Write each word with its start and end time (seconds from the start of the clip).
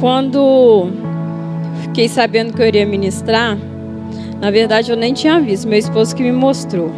Quando 0.00 0.88
fiquei 1.82 2.08
sabendo 2.08 2.54
que 2.54 2.62
eu 2.62 2.66
iria 2.66 2.86
ministrar, 2.86 3.58
na 4.40 4.50
verdade 4.50 4.90
eu 4.90 4.96
nem 4.96 5.12
tinha 5.12 5.38
visto, 5.38 5.68
meu 5.68 5.78
esposo 5.78 6.16
que 6.16 6.22
me 6.22 6.32
mostrou. 6.32 6.90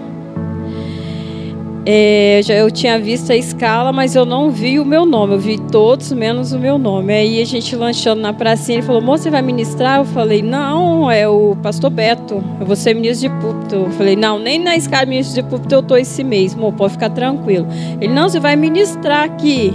É, 1.84 2.40
já 2.44 2.54
eu 2.54 2.70
tinha 2.70 2.96
visto 2.96 3.32
a 3.32 3.36
escala, 3.36 3.92
mas 3.92 4.14
eu 4.14 4.24
não 4.24 4.50
vi 4.50 4.78
o 4.78 4.84
meu 4.84 5.04
nome. 5.04 5.34
Eu 5.34 5.38
vi 5.40 5.58
todos 5.58 6.12
menos 6.12 6.52
o 6.52 6.58
meu 6.58 6.78
nome. 6.78 7.12
Aí 7.12 7.42
a 7.42 7.44
gente 7.44 7.74
lanchando 7.74 8.20
na 8.20 8.32
pracinha, 8.32 8.78
ele 8.78 8.86
falou: 8.86 9.02
Moça, 9.02 9.24
você 9.24 9.30
vai 9.30 9.42
ministrar? 9.42 9.98
Eu 9.98 10.04
falei: 10.04 10.42
Não, 10.42 11.10
é 11.10 11.26
o 11.26 11.56
pastor 11.60 11.90
Beto. 11.90 12.42
Eu 12.60 12.66
vou 12.66 12.76
ser 12.76 12.94
ministro 12.94 13.28
de 13.28 13.40
púlpito. 13.40 13.74
Eu 13.74 13.90
falei: 13.90 14.14
Não, 14.14 14.38
nem 14.38 14.60
na 14.60 14.76
escala 14.76 15.04
ministro 15.06 15.42
de 15.42 15.48
púlpito 15.48 15.74
eu 15.74 15.82
tô 15.82 15.96
esse 15.96 16.22
mês. 16.22 16.54
Mo, 16.54 16.72
pode 16.72 16.92
ficar 16.92 17.10
tranquilo. 17.10 17.66
Ele: 18.00 18.12
Não, 18.14 18.28
você 18.28 18.38
vai 18.38 18.54
ministrar 18.54 19.24
aqui. 19.24 19.72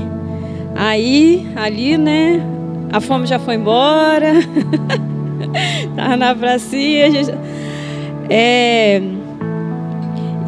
Aí, 0.76 1.46
ali, 1.58 1.98
né? 1.98 2.57
A 2.92 3.00
fome 3.00 3.26
já 3.26 3.40
foi 3.40 3.56
embora. 3.56 4.34
Tava 5.96 6.18
na 6.18 6.36
pracinha. 6.36 7.12
Gente... 7.12 7.32
É. 8.30 9.02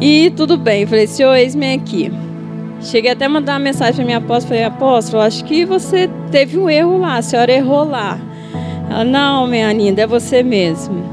E 0.00 0.30
tudo 0.30 0.56
bem, 0.56 0.86
falei, 0.86 1.06
senhor, 1.06 1.34
eis-me 1.34 1.74
aqui. 1.74 2.10
Cheguei 2.80 3.10
até 3.10 3.26
a 3.26 3.28
mandar 3.28 3.52
uma 3.52 3.58
mensagem 3.58 3.96
para 3.96 4.04
minha 4.04 4.16
apóstola, 4.16 4.48
falei, 4.48 4.64
apóstolo, 4.64 5.22
acho 5.22 5.44
que 5.44 5.66
você 5.66 6.08
teve 6.30 6.58
um 6.58 6.70
erro 6.70 6.98
lá, 6.98 7.18
a 7.18 7.22
senhora 7.22 7.52
errou 7.52 7.84
lá. 7.84 8.18
Ela, 8.88 9.04
não, 9.04 9.46
minha 9.46 9.70
linda, 9.72 10.02
é 10.02 10.06
você 10.06 10.42
mesmo. 10.42 11.04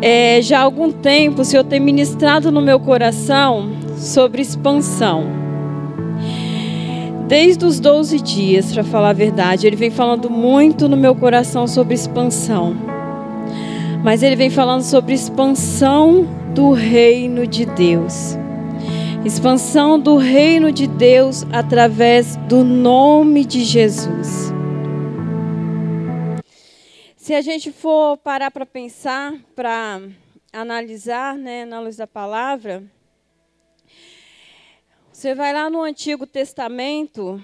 É, 0.00 0.40
já 0.40 0.60
há 0.60 0.62
algum 0.62 0.90
tempo 0.90 1.42
o 1.42 1.44
Senhor 1.44 1.64
tem 1.64 1.80
ministrado 1.80 2.50
no 2.50 2.60
meu 2.60 2.80
coração 2.80 3.70
sobre 3.96 4.42
expansão. 4.42 5.43
Desde 7.26 7.64
os 7.64 7.80
12 7.80 8.20
dias, 8.20 8.72
para 8.72 8.84
falar 8.84 9.10
a 9.10 9.14
verdade, 9.14 9.66
Ele 9.66 9.76
vem 9.76 9.90
falando 9.90 10.28
muito 10.28 10.88
no 10.88 10.96
meu 10.96 11.14
coração 11.14 11.66
sobre 11.66 11.94
expansão. 11.94 12.76
Mas 14.04 14.22
Ele 14.22 14.36
vem 14.36 14.50
falando 14.50 14.82
sobre 14.82 15.14
expansão 15.14 16.28
do 16.54 16.72
reino 16.72 17.46
de 17.46 17.64
Deus. 17.64 18.36
Expansão 19.24 19.98
do 19.98 20.18
reino 20.18 20.70
de 20.70 20.86
Deus 20.86 21.46
através 21.50 22.36
do 22.36 22.62
nome 22.62 23.46
de 23.46 23.64
Jesus. 23.64 24.52
Se 27.16 27.32
a 27.32 27.40
gente 27.40 27.72
for 27.72 28.18
parar 28.18 28.50
para 28.50 28.66
pensar, 28.66 29.32
para 29.56 29.98
analisar, 30.52 31.38
né, 31.38 31.64
na 31.64 31.80
luz 31.80 31.96
da 31.96 32.06
palavra, 32.06 32.82
você 35.14 35.32
vai 35.32 35.52
lá 35.52 35.70
no 35.70 35.80
Antigo 35.80 36.26
Testamento, 36.26 37.40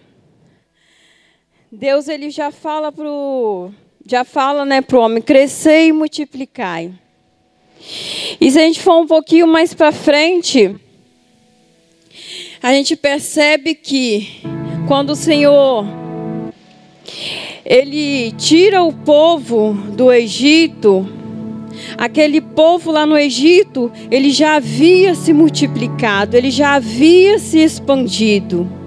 Deus 1.71 2.09
ele 2.09 2.29
já 2.29 2.51
fala 2.51 2.91
pro 2.91 3.71
já 4.05 4.25
fala, 4.25 4.65
né, 4.65 4.81
pro 4.81 4.99
homem 4.99 5.23
crescer 5.23 5.87
e 5.87 5.93
multiplicai. 5.93 6.93
E 8.41 8.51
se 8.51 8.59
a 8.59 8.62
gente 8.62 8.81
for 8.81 9.01
um 9.01 9.07
pouquinho 9.07 9.47
mais 9.47 9.73
para 9.73 9.93
frente, 9.93 10.75
a 12.61 12.73
gente 12.73 12.97
percebe 12.97 13.77
que 13.77 14.43
quando 14.89 15.11
o 15.11 15.17
Senhor 15.17 15.87
ele 17.65 18.33
tira 18.33 18.83
o 18.83 18.93
povo 18.93 19.75
do 19.75 20.12
Egito, 20.12 21.09
aquele 21.97 22.41
povo 22.41 22.91
lá 22.91 23.06
no 23.06 23.17
Egito, 23.17 23.91
ele 24.11 24.31
já 24.31 24.56
havia 24.56 25.14
se 25.14 25.33
multiplicado, 25.33 26.37
ele 26.37 26.50
já 26.50 26.75
havia 26.75 27.39
se 27.39 27.59
expandido. 27.59 28.81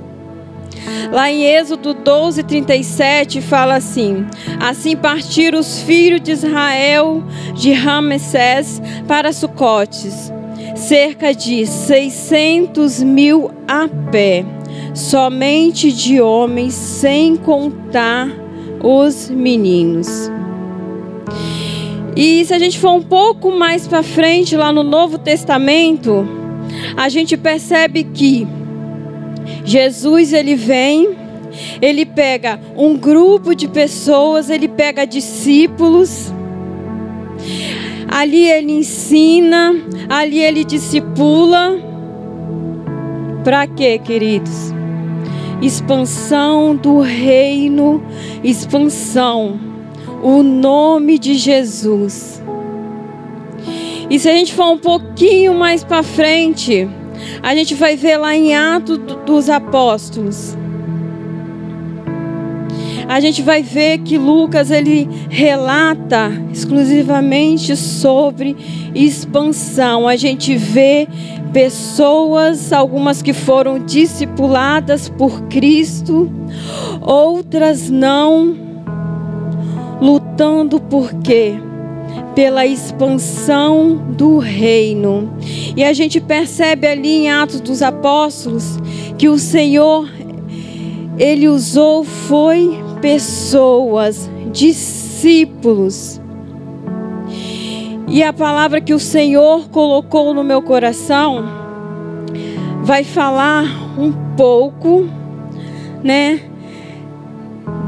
Lá 1.12 1.30
em 1.30 1.46
Êxodo 1.46 1.94
12, 1.94 2.44
37 2.44 3.42
fala 3.42 3.76
assim: 3.76 4.26
Assim 4.60 4.96
partiram 4.96 5.60
os 5.60 5.82
filhos 5.82 6.22
de 6.22 6.32
Israel 6.32 7.24
de 7.54 7.72
Ramsés 7.72 8.82
para 9.08 9.32
Sucotes, 9.32 10.32
cerca 10.76 11.34
de 11.34 11.66
600 11.66 13.04
mil 13.04 13.52
a 13.68 13.88
pé, 14.12 14.46
somente 14.94 15.92
de 15.92 16.20
homens, 16.20 16.74
sem 16.74 17.36
contar 17.36 18.30
os 18.82 19.30
meninos. 19.30 20.30
E 22.16 22.46
se 22.46 22.54
a 22.54 22.60
gente 22.60 22.78
for 22.78 22.92
um 22.92 23.02
pouco 23.02 23.52
mais 23.52 23.88
para 23.88 24.04
frente, 24.04 24.56
lá 24.56 24.72
no 24.72 24.84
Novo 24.84 25.18
Testamento, 25.18 26.28
a 26.96 27.10
gente 27.10 27.36
percebe 27.36 28.04
que 28.04 28.48
Jesus 29.66 30.32
ele 30.32 30.56
vem, 30.56 31.18
ele 31.82 32.06
pega 32.06 32.60
um 32.76 32.96
grupo 32.96 33.56
de 33.56 33.68
pessoas, 33.68 34.50
ele 34.50 34.68
pega 34.68 35.06
discípulos. 35.06 36.32
Ali 38.08 38.48
ele 38.48 38.74
ensina, 38.74 39.74
ali 40.08 40.40
ele 40.40 40.64
discipula. 40.64 41.78
Para 43.44 43.66
quê, 43.66 43.98
queridos? 43.98 44.72
Expansão 45.62 46.76
do 46.76 47.00
reino, 47.00 48.04
expansão. 48.44 49.73
O 50.24 50.42
nome 50.42 51.20
de 51.20 51.36
Jesus. 51.36 52.42
E 54.10 54.18
se 54.18 54.30
a 54.30 54.34
gente 54.34 54.54
for 54.54 54.72
um 54.72 54.78
pouquinho 54.78 55.54
mais 55.54 55.84
para 55.84 56.02
frente, 56.02 56.88
a 57.42 57.54
gente 57.54 57.76
vai 57.76 57.96
ver 57.96 58.18
lá 58.18 58.36
em 58.36 58.56
Atos 58.56 59.00
dos 59.26 59.50
Apóstolos. 59.50 60.56
A 63.08 63.20
gente 63.20 63.42
vai 63.42 63.62
ver 63.62 64.00
que 64.00 64.18
Lucas 64.18 64.72
ele 64.72 65.10
relata 65.30 66.32
exclusivamente 66.52 67.76
sobre 67.76 68.56
expansão. 68.96 70.08
A 70.08 70.16
gente 70.16 70.56
vê 70.56 71.08
pessoas, 71.52 72.72
algumas 72.72 73.22
que 73.22 73.34
foram 73.34 73.78
discipuladas 73.78 75.10
por 75.10 75.44
Cristo, 75.44 76.32
outras 77.02 77.90
não, 77.90 78.73
lutando 80.02 80.80
por 80.80 81.14
quê? 81.16 81.56
pela 82.36 82.66
expansão 82.66 83.96
do 83.96 84.38
reino. 84.38 85.34
E 85.76 85.84
a 85.84 85.94
gente 85.94 86.20
percebe 86.20 86.88
ali 86.88 87.26
em 87.26 87.32
Atos 87.32 87.62
dos 87.62 87.82
Apóstolos 87.82 88.78
que 89.18 89.30
o 89.30 89.38
Senhor 89.38 90.10
ele 91.18 91.48
usou 91.48 92.04
foi 92.04 92.78
pessoas, 93.02 94.30
discípulos. 94.52 96.20
E 98.08 98.24
a 98.24 98.34
palavra 98.34 98.82
que 98.82 98.94
o 98.94 99.00
Senhor 99.00 99.70
colocou 99.70 100.34
no 100.34 100.44
meu 100.44 100.62
coração 100.62 101.44
vai 102.84 103.04
falar 103.04 103.66
um 103.98 104.12
pouco, 104.36 105.08
né, 106.04 106.42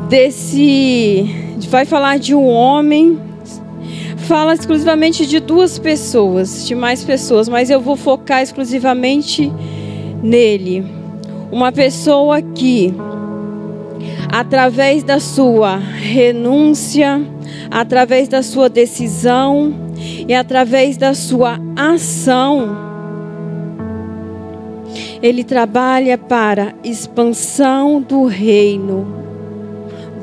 desse 0.08 1.45
vai 1.68 1.86
falar 1.86 2.20
de 2.20 2.34
um 2.34 2.48
homem 2.48 3.20
fala 4.26 4.56
exclusivamente 4.56 5.26
de 5.26 5.40
duas 5.40 5.78
pessoas, 5.78 6.68
de 6.68 6.74
mais 6.74 7.04
pessoas, 7.04 7.48
mas 7.48 7.70
eu 7.70 7.80
vou 7.80 7.96
focar 7.96 8.42
exclusivamente 8.42 9.52
nele. 10.22 10.84
Uma 11.52 11.72
pessoa 11.72 12.42
que, 12.42 12.94
através 14.32 15.04
da 15.04 15.20
sua 15.20 15.78
renúncia, 15.78 17.22
através 17.70 18.28
da 18.28 18.42
sua 18.42 18.68
decisão 18.68 19.74
e 20.28 20.34
através 20.34 20.98
da 20.98 21.14
sua 21.14 21.60
ação, 21.76 22.76
ele 25.22 25.44
trabalha 25.44 26.18
para 26.18 26.74
expansão 26.84 28.02
do 28.02 28.26
reino, 28.26 29.25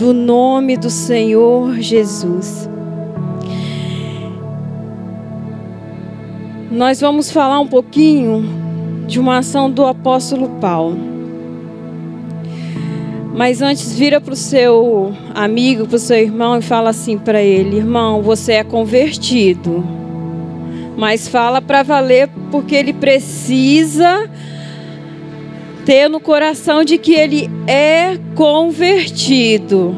do 0.02 0.12
nome 0.12 0.76
do 0.76 0.90
Senhor 0.90 1.78
Jesus. 1.78 2.68
nós 6.72 7.00
vamos 7.00 7.30
falar 7.30 7.60
um 7.60 7.68
pouquinho 7.68 8.44
de 9.06 9.20
uma 9.20 9.38
ação 9.38 9.70
do 9.70 9.86
apóstolo 9.86 10.48
Paulo. 10.60 10.98
Mas 13.32 13.62
antes, 13.62 13.96
vira 13.96 14.20
para 14.20 14.32
o 14.32 14.36
seu 14.36 15.14
amigo, 15.32 15.86
para 15.86 15.94
o 15.94 16.00
seu 16.00 16.16
irmão 16.16 16.58
e 16.58 16.62
fala 16.62 16.90
assim 16.90 17.16
para 17.16 17.40
ele: 17.40 17.76
irmão, 17.76 18.22
você 18.22 18.54
é 18.54 18.64
convertido. 18.64 19.84
Mas 20.96 21.28
fala 21.28 21.62
para 21.62 21.84
valer, 21.84 22.28
porque 22.50 22.74
ele 22.74 22.92
precisa 22.92 24.28
ter 25.84 26.08
no 26.08 26.20
coração 26.20 26.84
de 26.84 26.98
que 26.98 27.12
ele 27.12 27.50
é 27.66 28.18
convertido. 28.34 29.94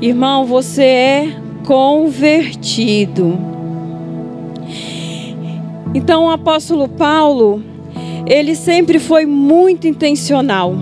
Irmão, 0.00 0.44
você 0.44 0.82
é 0.82 1.36
convertido. 1.66 3.38
Então 5.94 6.24
o 6.24 6.30
apóstolo 6.30 6.88
Paulo, 6.88 7.62
ele 8.26 8.54
sempre 8.54 8.98
foi 8.98 9.26
muito 9.26 9.86
intencional, 9.86 10.74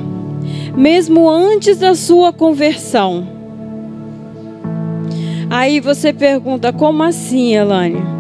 mesmo 0.77 1.29
antes 1.29 1.79
da 1.79 1.95
sua 1.95 2.33
conversão. 2.33 3.27
Aí 5.51 5.81
você 5.81 6.13
pergunta, 6.13 6.73
como 6.73 7.03
assim, 7.03 7.55
Elane? 7.57 8.20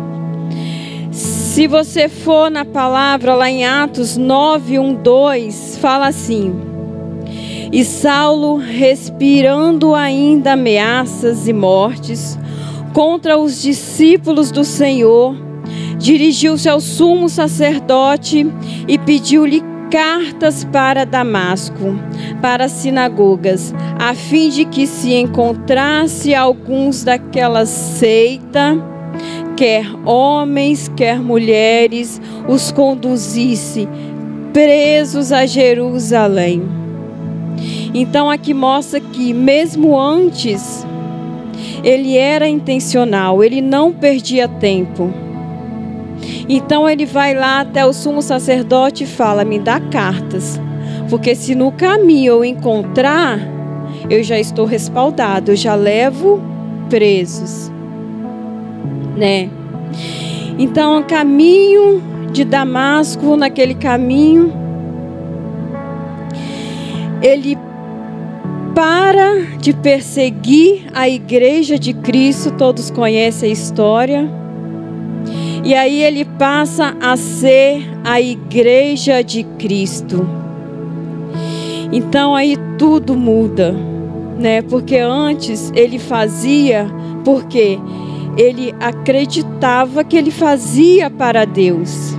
Se 1.50 1.66
você 1.66 2.08
for 2.08 2.48
na 2.48 2.64
palavra 2.64 3.34
lá 3.34 3.50
em 3.50 3.66
Atos 3.66 4.16
9, 4.16 4.78
1, 4.78 4.94
2, 4.94 5.78
fala 5.78 6.06
assim: 6.06 6.54
E 7.72 7.84
Saulo, 7.84 8.54
respirando 8.54 9.92
ainda 9.92 10.52
ameaças 10.52 11.48
e 11.48 11.52
mortes 11.52 12.38
contra 12.94 13.36
os 13.36 13.60
discípulos 13.60 14.52
do 14.52 14.62
Senhor, 14.62 15.34
dirigiu-se 15.98 16.68
ao 16.68 16.80
sumo 16.80 17.28
sacerdote 17.28 18.46
e 18.86 18.96
pediu-lhe 18.96 19.60
cartas 19.90 20.62
para 20.62 21.04
Damasco, 21.04 21.98
para 22.40 22.66
as 22.66 22.72
sinagogas, 22.72 23.74
a 23.98 24.14
fim 24.14 24.50
de 24.50 24.64
que 24.64 24.86
se 24.86 25.14
encontrasse 25.14 26.32
alguns 26.32 27.02
daquela 27.02 27.66
seita, 27.66 28.89
quer 29.60 29.84
homens, 30.06 30.90
quer 30.96 31.20
mulheres, 31.20 32.18
os 32.48 32.72
conduzisse 32.72 33.86
presos 34.54 35.32
a 35.32 35.44
Jerusalém. 35.44 36.62
Então 37.92 38.30
aqui 38.30 38.54
mostra 38.54 38.98
que 38.98 39.34
mesmo 39.34 40.00
antes 40.00 40.86
ele 41.84 42.16
era 42.16 42.48
intencional, 42.48 43.44
ele 43.44 43.60
não 43.60 43.92
perdia 43.92 44.48
tempo. 44.48 45.12
Então 46.48 46.88
ele 46.88 47.04
vai 47.04 47.34
lá 47.34 47.60
até 47.60 47.84
o 47.84 47.92
sumo 47.92 48.22
sacerdote 48.22 49.04
e 49.04 49.06
fala: 49.06 49.44
Me 49.44 49.58
dá 49.58 49.78
cartas, 49.78 50.58
porque 51.10 51.34
se 51.34 51.54
no 51.54 51.70
caminho 51.70 52.32
eu 52.32 52.44
encontrar, 52.46 53.38
eu 54.08 54.22
já 54.22 54.38
estou 54.38 54.64
respaldado, 54.64 55.50
eu 55.50 55.56
já 55.56 55.74
levo 55.74 56.40
presos, 56.88 57.70
né? 59.20 59.50
Então, 60.58 61.02
caminho 61.02 62.02
de 62.32 62.44
Damasco, 62.44 63.36
naquele 63.36 63.74
caminho, 63.74 64.52
ele 67.22 67.56
para 68.74 69.58
de 69.58 69.72
perseguir 69.72 70.86
a 70.94 71.08
igreja 71.08 71.78
de 71.78 71.92
Cristo, 71.92 72.52
todos 72.52 72.90
conhecem 72.90 73.50
a 73.50 73.52
história 73.52 74.40
e 75.62 75.74
aí 75.74 76.02
ele 76.02 76.24
passa 76.24 76.96
a 77.00 77.16
ser 77.16 77.86
a 78.02 78.20
igreja 78.20 79.22
de 79.22 79.44
Cristo. 79.44 80.26
Então 81.92 82.34
aí 82.34 82.56
tudo 82.78 83.16
muda, 83.16 83.74
né? 84.38 84.62
Porque 84.62 84.96
antes 84.96 85.70
ele 85.74 85.98
fazia 85.98 86.86
porque 87.24 87.78
ele 88.36 88.74
acreditava 88.80 90.04
que 90.04 90.16
ele 90.16 90.30
fazia 90.30 91.10
para 91.10 91.44
Deus. 91.44 92.14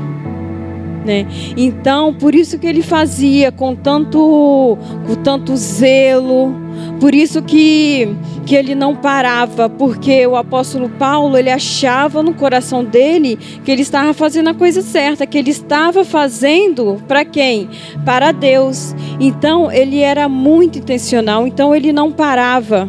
Né? 1.06 1.26
Então, 1.58 2.14
por 2.14 2.36
isso 2.36 2.60
que 2.60 2.68
ele 2.68 2.84
fazia 2.84 3.52
com 3.52 3.76
tanto, 3.76 4.78
com 5.08 5.16
tanto 5.16 5.56
zelo, 5.58 6.54
por 7.00 7.16
isso 7.16 7.42
que, 7.42 8.16
que 8.46 8.56
ele 8.56 8.76
não 8.76 8.96
parava, 8.96 9.68
porque 9.68 10.26
o 10.28 10.36
apóstolo 10.36 10.88
Paulo, 10.90 11.38
ele 11.38 11.50
achava 11.50 12.22
no 12.22 12.36
coração 12.36 12.84
dele 12.84 13.38
que 13.66 13.72
ele 13.72 13.82
estava 13.82 14.14
fazendo 14.14 14.50
a 14.50 14.54
coisa 14.54 14.84
certa, 14.84 15.26
que 15.26 15.38
ele 15.38 15.50
estava 15.50 16.06
fazendo 16.06 17.02
para 17.08 17.26
quem? 17.26 17.68
Para 18.06 18.32
Deus. 18.32 18.96
Então, 19.20 19.72
ele 19.72 20.02
era 20.02 20.30
muito 20.30 20.78
intencional, 20.78 21.48
então 21.48 21.76
ele 21.76 21.92
não 21.92 22.12
parava. 22.12 22.88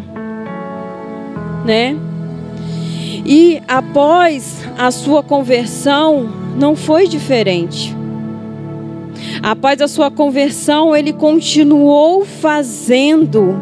Né? 1.65 1.97
E 3.25 3.63
após 3.69 4.65
a 4.77 4.91
sua 4.91 5.23
conversão, 5.23 6.29
não 6.57 6.75
foi 6.75 7.07
diferente. 7.07 7.95
Após 9.43 9.81
a 9.81 9.89
sua 9.89 10.11
conversão, 10.11 10.95
ele 10.95 11.13
continuou 11.13 12.25
fazendo, 12.25 13.61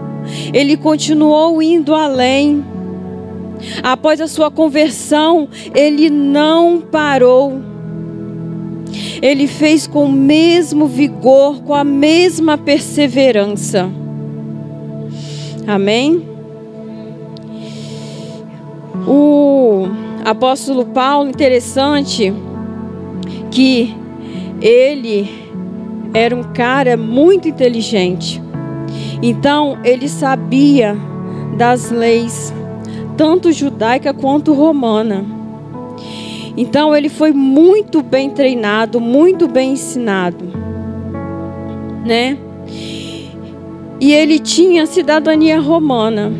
ele 0.53 0.77
continuou 0.77 1.63
indo 1.63 1.95
além. 1.95 2.65
Após 3.83 4.21
a 4.21 4.29
sua 4.29 4.51
conversão, 4.51 5.49
ele 5.75 6.09
não 6.09 6.81
parou. 6.81 7.61
Ele 9.21 9.47
fez 9.47 9.87
com 9.87 10.05
o 10.05 10.13
mesmo 10.13 10.87
vigor, 10.87 11.63
com 11.63 11.75
a 11.75 11.85
mesma 11.85 12.57
perseverança. 12.57 13.91
Amém? 15.67 16.27
O 19.07 19.40
apóstolo 20.25 20.87
Paulo, 20.87 21.31
interessante 21.31 22.33
que 23.51 23.95
ele 24.61 25.29
era 26.13 26.35
um 26.35 26.43
cara 26.43 26.97
muito 26.97 27.49
inteligente. 27.49 28.43
Então, 29.23 29.79
ele 29.85 30.09
sabia 30.09 30.97
das 31.57 31.91
leis, 31.91 32.53
tanto 33.17 33.53
judaica 33.53 34.15
quanto 34.15 34.55
romana. 34.55 35.25
Então, 36.57 36.95
ele 36.95 37.09
foi 37.09 37.33
muito 37.33 38.03
bem 38.03 38.31
treinado, 38.31 39.01
muito 39.01 39.47
bem 39.47 39.73
ensinado, 39.73 40.45
né? 42.05 42.37
E 44.01 44.13
ele 44.13 44.39
tinha 44.39 44.87
cidadania 44.87 45.61
romana. 45.61 46.33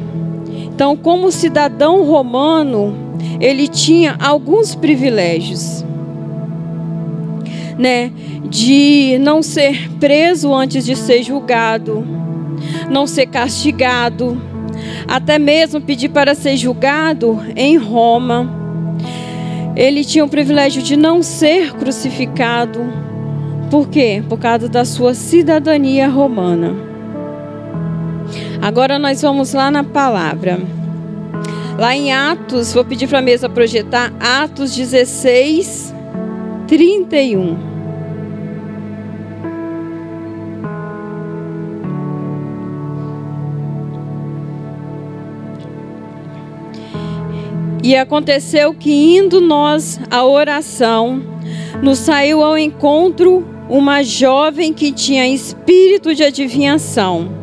Então, 0.65 0.97
como 0.97 1.31
cidadão 1.31 2.05
romano, 2.05 3.10
ele 3.41 3.67
tinha 3.67 4.17
alguns 4.21 4.75
privilégios 4.75 5.85
né, 7.79 8.13
de 8.45 9.17
não 9.21 9.43
ser 9.43 9.91
preso 9.99 10.53
antes 10.53 10.85
de 10.85 10.95
ser 10.95 11.23
julgado, 11.23 12.07
não 12.91 13.07
ser 13.07 13.25
castigado, 13.27 14.41
até 15.09 15.39
mesmo 15.39 15.81
pedir 15.81 16.11
para 16.11 16.35
ser 16.35 16.59
julgado 16.59 17.41
em 17.57 17.79
Roma. 17.79 18.59
Ele 19.75 20.05
tinha 20.05 20.25
o 20.25 20.29
privilégio 20.29 20.83
de 20.83 20.95
não 20.95 21.23
ser 21.23 21.73
crucificado. 21.73 22.81
Por 23.71 23.89
quê? 23.89 24.23
Por 24.29 24.39
causa 24.39 24.69
da 24.69 24.85
sua 24.85 25.15
cidadania 25.15 26.07
romana. 26.07 26.75
Agora 28.61 28.99
nós 28.99 29.23
vamos 29.23 29.55
lá 29.55 29.71
na 29.71 29.83
palavra. 29.83 30.61
Lá 31.81 31.97
em 31.97 32.13
Atos, 32.13 32.75
vou 32.75 32.85
pedir 32.85 33.09
para 33.09 33.21
a 33.21 33.23
mesa 33.23 33.49
projetar 33.49 34.13
Atos 34.21 34.77
16, 34.77 35.95
31. 36.69 37.57
E 47.83 47.97
aconteceu 47.97 48.75
que, 48.75 48.93
indo 49.17 49.41
nós 49.41 49.99
à 50.11 50.23
oração, 50.23 51.23
nos 51.83 51.99
saiu 51.99 52.45
ao 52.45 52.59
encontro 52.59 53.43
uma 53.71 54.03
jovem 54.03 54.75
que 54.75 54.93
tinha 54.93 55.27
espírito 55.27 56.15
de 56.15 56.25
adivinhação, 56.25 57.40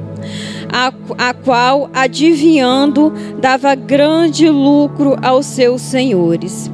a, 0.72 0.92
a 1.18 1.34
qual, 1.34 1.90
adivinhando, 1.94 3.14
dava 3.40 3.76
grande 3.76 4.50
lucro 4.50 5.16
aos 5.22 5.46
seus 5.46 5.82
senhores. 5.82 6.72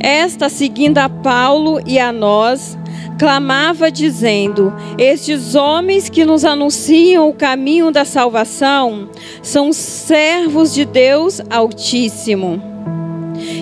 Esta, 0.00 0.48
seguindo 0.48 0.98
a 0.98 1.08
Paulo 1.08 1.80
e 1.86 1.98
a 1.98 2.12
nós, 2.12 2.76
clamava 3.18 3.90
dizendo: 3.90 4.72
Estes 4.98 5.54
homens 5.54 6.08
que 6.08 6.24
nos 6.24 6.44
anunciam 6.44 7.28
o 7.28 7.34
caminho 7.34 7.92
da 7.92 8.04
salvação 8.04 9.08
são 9.42 9.72
servos 9.72 10.74
de 10.74 10.84
Deus 10.84 11.40
Altíssimo. 11.48 12.60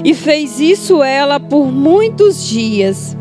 E 0.05 0.15
fez 0.15 0.59
isso 0.61 1.03
ela 1.03 1.39
por 1.39 1.71
muitos 1.71 2.49
dias. 2.49 3.17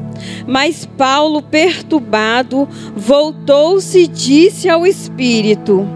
Mas 0.48 0.86
Paulo, 0.98 1.42
perturbado, 1.42 2.68
voltou-se 2.96 4.00
e 4.00 4.08
disse 4.08 4.70
ao 4.70 4.86
Espírito: 4.86 5.88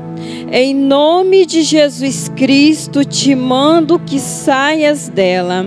Em 0.51 0.73
nome 0.73 1.45
de 1.45 1.63
Jesus 1.63 2.29
Cristo 2.35 3.03
te 3.03 3.35
mando 3.35 3.99
que 3.99 4.19
saias 4.19 5.09
dela. 5.09 5.65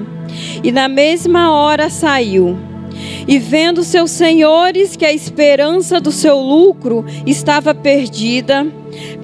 E 0.62 0.70
na 0.70 0.88
mesma 0.88 1.52
hora 1.52 1.88
saiu. 1.88 2.56
E 3.28 3.38
vendo 3.38 3.82
seus 3.82 4.10
senhores 4.10 4.96
que 4.96 5.04
a 5.04 5.12
esperança 5.12 6.00
do 6.00 6.12
seu 6.12 6.38
lucro 6.38 7.04
estava 7.26 7.74
perdida, 7.74 8.66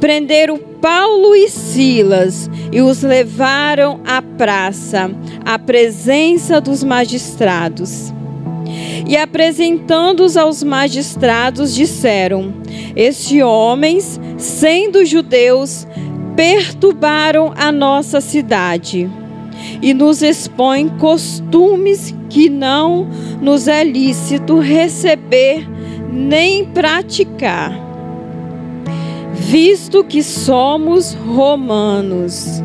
prenderam 0.00 0.58
Paulo 0.58 1.36
e 1.36 1.48
Silas 1.48 2.50
e 2.72 2.80
os 2.80 3.02
levaram 3.02 4.00
à 4.04 4.20
praça, 4.20 5.10
à 5.44 5.58
presença 5.58 6.60
dos 6.60 6.82
magistrados. 6.82 8.12
E 9.06 9.16
apresentando-os 9.16 10.36
aos 10.36 10.62
magistrados, 10.62 11.74
disseram: 11.74 12.54
Estes 12.94 13.42
homens, 13.42 14.20
sendo 14.38 15.04
judeus, 15.04 15.86
perturbaram 16.36 17.52
a 17.56 17.70
nossa 17.70 18.20
cidade 18.20 19.10
e 19.80 19.92
nos 19.92 20.22
expõem 20.22 20.88
costumes 20.88 22.14
que 22.28 22.48
não 22.48 23.06
nos 23.40 23.68
é 23.68 23.84
lícito 23.84 24.58
receber 24.58 25.68
nem 26.10 26.64
praticar, 26.66 27.72
visto 29.34 30.04
que 30.04 30.22
somos 30.22 31.14
romanos. 31.14 32.62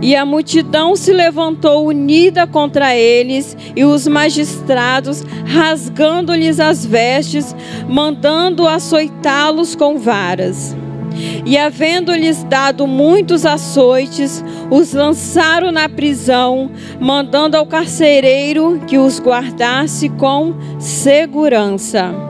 E 0.00 0.14
a 0.14 0.24
multidão 0.24 0.94
se 0.94 1.12
levantou 1.12 1.86
unida 1.86 2.46
contra 2.46 2.94
eles, 2.94 3.56
e 3.74 3.84
os 3.84 4.06
magistrados, 4.06 5.24
rasgando-lhes 5.44 6.60
as 6.60 6.86
vestes, 6.86 7.54
mandando 7.88 8.66
açoitá-los 8.66 9.74
com 9.74 9.98
varas. 9.98 10.76
E 11.44 11.58
havendo-lhes 11.58 12.44
dado 12.44 12.86
muitos 12.86 13.44
açoites, 13.44 14.44
os 14.70 14.92
lançaram 14.92 15.72
na 15.72 15.88
prisão, 15.88 16.70
mandando 17.00 17.56
ao 17.56 17.66
carcereiro 17.66 18.80
que 18.86 18.98
os 18.98 19.18
guardasse 19.18 20.08
com 20.10 20.54
segurança 20.78 22.27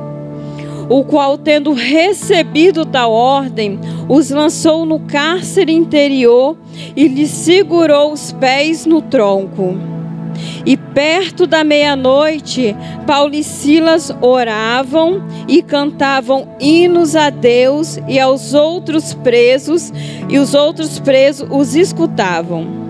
o 0.88 1.04
qual, 1.04 1.36
tendo 1.36 1.72
recebido 1.72 2.84
tal 2.84 3.12
ordem, 3.12 3.78
os 4.08 4.30
lançou 4.30 4.86
no 4.86 5.00
cárcere 5.00 5.72
interior 5.72 6.56
e 6.96 7.06
lhes 7.06 7.30
segurou 7.30 8.12
os 8.12 8.32
pés 8.32 8.86
no 8.86 9.02
tronco. 9.02 9.76
E 10.64 10.76
perto 10.76 11.46
da 11.46 11.64
meia-noite, 11.64 12.76
Paulo 13.06 13.34
e 13.34 13.42
Silas 13.42 14.14
oravam 14.20 15.22
e 15.48 15.62
cantavam 15.62 16.48
hinos 16.60 17.16
a 17.16 17.30
Deus 17.30 17.98
e 18.06 18.20
aos 18.20 18.54
outros 18.54 19.14
presos, 19.14 19.92
e 20.28 20.38
os 20.38 20.54
outros 20.54 20.98
presos 21.00 21.48
os 21.50 21.74
escutavam. 21.74 22.87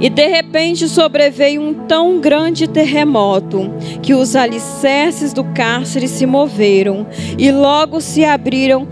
E 0.00 0.08
de 0.08 0.26
repente 0.26 0.88
sobreveio 0.88 1.60
um 1.60 1.74
tão 1.74 2.20
grande 2.20 2.66
terremoto 2.68 3.70
que 4.02 4.14
os 4.14 4.36
alicerces 4.36 5.32
do 5.32 5.44
cárcere 5.44 6.08
se 6.08 6.26
moveram 6.26 7.06
e 7.38 7.50
logo 7.50 8.00
se 8.00 8.24
abriram 8.24 8.86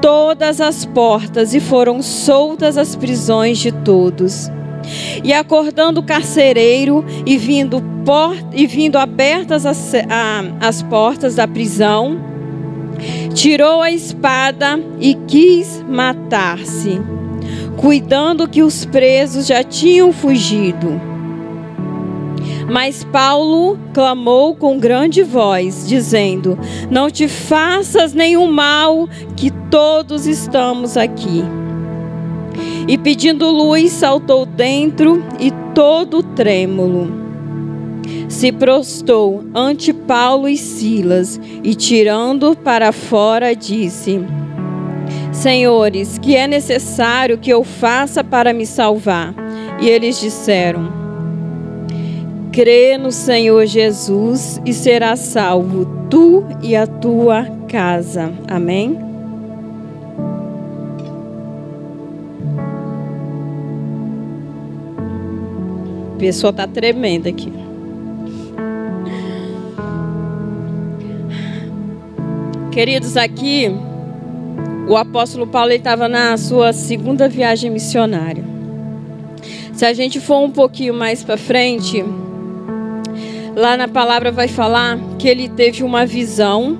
todas 0.00 0.60
as 0.60 0.84
portas 0.84 1.54
e 1.54 1.60
foram 1.60 2.02
soltas 2.02 2.76
as 2.76 2.94
prisões 2.94 3.58
de 3.58 3.72
todos. 3.72 4.50
E 5.22 5.32
acordando 5.32 6.00
o 6.00 6.02
carcereiro 6.02 7.04
e 7.24 7.38
vindo, 7.38 7.82
e 8.52 8.66
vindo 8.66 8.98
abertas 8.98 9.64
as, 9.64 9.94
a, 9.94 10.44
as 10.60 10.82
portas 10.82 11.36
da 11.36 11.48
prisão, 11.48 12.20
tirou 13.32 13.80
a 13.80 13.90
espada 13.90 14.78
e 15.00 15.14
quis 15.26 15.82
matar-se 15.88 17.00
cuidando 17.76 18.48
que 18.48 18.62
os 18.62 18.84
presos 18.84 19.46
já 19.46 19.62
tinham 19.62 20.12
fugido. 20.12 21.00
Mas 22.70 23.04
Paulo 23.04 23.78
clamou 23.92 24.54
com 24.54 24.78
grande 24.78 25.22
voz, 25.22 25.86
dizendo: 25.86 26.58
Não 26.90 27.10
te 27.10 27.28
faças 27.28 28.14
nenhum 28.14 28.50
mal, 28.50 29.08
que 29.36 29.50
todos 29.70 30.26
estamos 30.26 30.96
aqui. 30.96 31.44
E 32.88 32.96
pedindo 32.98 33.50
luz, 33.50 33.92
saltou 33.92 34.46
dentro 34.46 35.22
e 35.38 35.50
todo 35.74 36.22
trêmulo. 36.22 37.24
Se 38.28 38.50
prostou 38.50 39.44
ante 39.54 39.92
Paulo 39.92 40.48
e 40.48 40.56
Silas 40.56 41.40
e, 41.62 41.74
tirando 41.74 42.56
para 42.56 42.92
fora, 42.92 43.54
disse: 43.54 44.20
Senhores, 45.44 46.16
que 46.16 46.34
é 46.34 46.46
necessário 46.46 47.36
que 47.36 47.50
eu 47.50 47.62
faça 47.62 48.24
para 48.24 48.54
me 48.54 48.64
salvar? 48.64 49.34
E 49.78 49.86
eles 49.86 50.18
disseram: 50.18 50.90
Crê 52.50 52.96
no 52.96 53.12
Senhor 53.12 53.66
Jesus 53.66 54.58
e 54.64 54.72
serás 54.72 55.20
salvo, 55.20 55.84
tu 56.08 56.46
e 56.62 56.74
a 56.74 56.86
tua 56.86 57.44
casa. 57.68 58.32
Amém? 58.48 58.98
A 66.14 66.18
pessoa 66.18 66.52
está 66.52 66.66
tremenda 66.66 67.28
aqui. 67.28 67.52
Queridos, 72.72 73.18
aqui 73.18 73.70
o 74.88 74.96
apóstolo 74.96 75.46
Paulo 75.46 75.72
estava 75.72 76.08
na 76.08 76.36
sua 76.36 76.72
segunda 76.72 77.28
viagem 77.28 77.70
missionária. 77.70 78.44
Se 79.72 79.84
a 79.84 79.92
gente 79.92 80.20
for 80.20 80.40
um 80.40 80.50
pouquinho 80.50 80.94
mais 80.94 81.24
para 81.24 81.36
frente, 81.36 82.04
lá 83.56 83.76
na 83.76 83.88
palavra 83.88 84.30
vai 84.30 84.46
falar 84.46 84.98
que 85.18 85.26
ele 85.26 85.48
teve 85.48 85.82
uma 85.82 86.04
visão, 86.04 86.78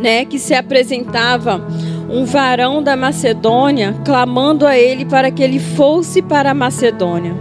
né, 0.00 0.24
que 0.24 0.38
se 0.38 0.54
apresentava 0.54 1.66
um 2.08 2.24
varão 2.24 2.82
da 2.82 2.96
Macedônia 2.96 3.94
clamando 4.04 4.66
a 4.66 4.78
ele 4.78 5.04
para 5.04 5.30
que 5.30 5.42
ele 5.42 5.58
fosse 5.58 6.22
para 6.22 6.52
a 6.52 6.54
Macedônia. 6.54 7.34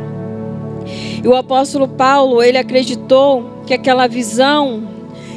E 1.23 1.27
o 1.27 1.35
apóstolo 1.35 1.87
Paulo, 1.87 2.41
ele 2.41 2.57
acreditou 2.57 3.61
que 3.65 3.73
aquela 3.73 4.07
visão 4.07 4.83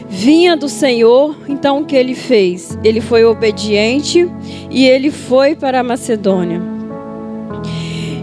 vinha 0.08 0.56
do 0.56 0.68
Senhor, 0.68 1.36
então 1.48 1.80
o 1.80 1.84
que 1.84 1.96
ele 1.96 2.14
fez? 2.14 2.78
Ele 2.84 3.00
foi 3.00 3.24
obediente 3.24 4.28
e 4.70 4.86
ele 4.86 5.10
foi 5.10 5.54
para 5.54 5.80
a 5.80 5.82
Macedônia. 5.82 6.60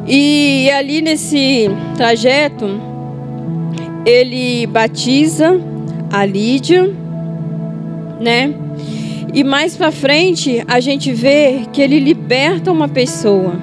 E 0.08 0.70
ali 0.72 1.02
nesse 1.02 1.70
trajeto, 1.96 2.66
ele 4.06 4.68
batiza 4.68 5.60
a 6.12 6.26
Lídia, 6.26 6.92
né? 8.20 8.54
E 9.34 9.44
mais 9.44 9.76
para 9.76 9.92
frente, 9.92 10.64
a 10.68 10.80
gente 10.80 11.12
vê 11.12 11.62
que 11.72 11.82
ele 11.82 12.00
liberta 12.00 12.72
uma 12.72 12.88
pessoa. 12.88 13.56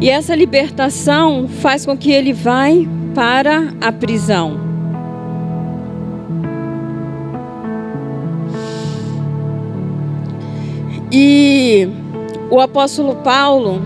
E 0.00 0.08
essa 0.08 0.34
libertação 0.34 1.46
faz 1.46 1.84
com 1.86 1.96
que 1.96 2.10
ele 2.10 2.32
vai 2.32 2.88
para 3.14 3.74
a 3.80 3.92
prisão. 3.92 4.69
E 11.12 11.88
o 12.48 12.60
apóstolo 12.60 13.16
Paulo, 13.16 13.82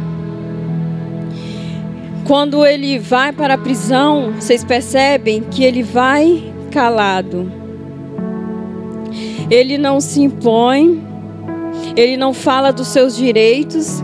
quando 2.27 2.67
ele 2.67 2.99
vai 2.99 3.33
para 3.33 3.55
a 3.55 3.59
prisão, 3.59 4.33
vocês 4.39 4.63
percebem 4.63 5.43
que 5.43 5.65
ele 5.65 5.83
vai 5.83 6.53
calado. 6.71 7.51
Ele 9.51 9.79
não 9.79 10.01
se 10.01 10.21
impõe, 10.21 11.03
ele 11.97 12.17
não 12.19 12.35
fala 12.35 12.71
dos 12.71 12.89
seus 12.89 13.17
direitos, 13.17 14.03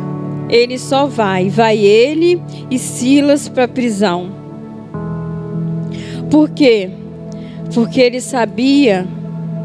ele 0.48 0.78
só 0.78 1.04
vai. 1.04 1.50
Vai 1.50 1.76
ele 1.76 2.42
e 2.70 2.78
Silas 2.78 3.50
para 3.50 3.64
a 3.64 3.68
prisão. 3.68 4.30
Por 6.30 6.48
quê? 6.48 6.88
Porque 7.74 8.00
ele 8.00 8.20
sabia 8.20 9.06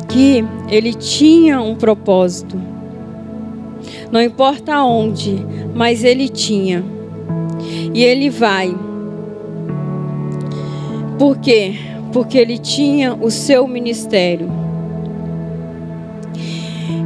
que 0.09 0.43
ele 0.69 0.93
tinha 0.93 1.61
um 1.61 1.75
propósito 1.75 2.74
não 4.15 4.21
importa 4.21 4.81
onde, 4.81 5.45
mas 5.75 6.01
ele 6.01 6.29
tinha. 6.29 6.81
E 7.93 8.01
ele 8.01 8.29
vai. 8.29 8.73
Por 11.19 11.37
quê? 11.37 11.75
Porque 12.13 12.37
ele 12.37 12.57
tinha 12.57 13.13
o 13.13 13.29
seu 13.29 13.67
ministério. 13.67 14.49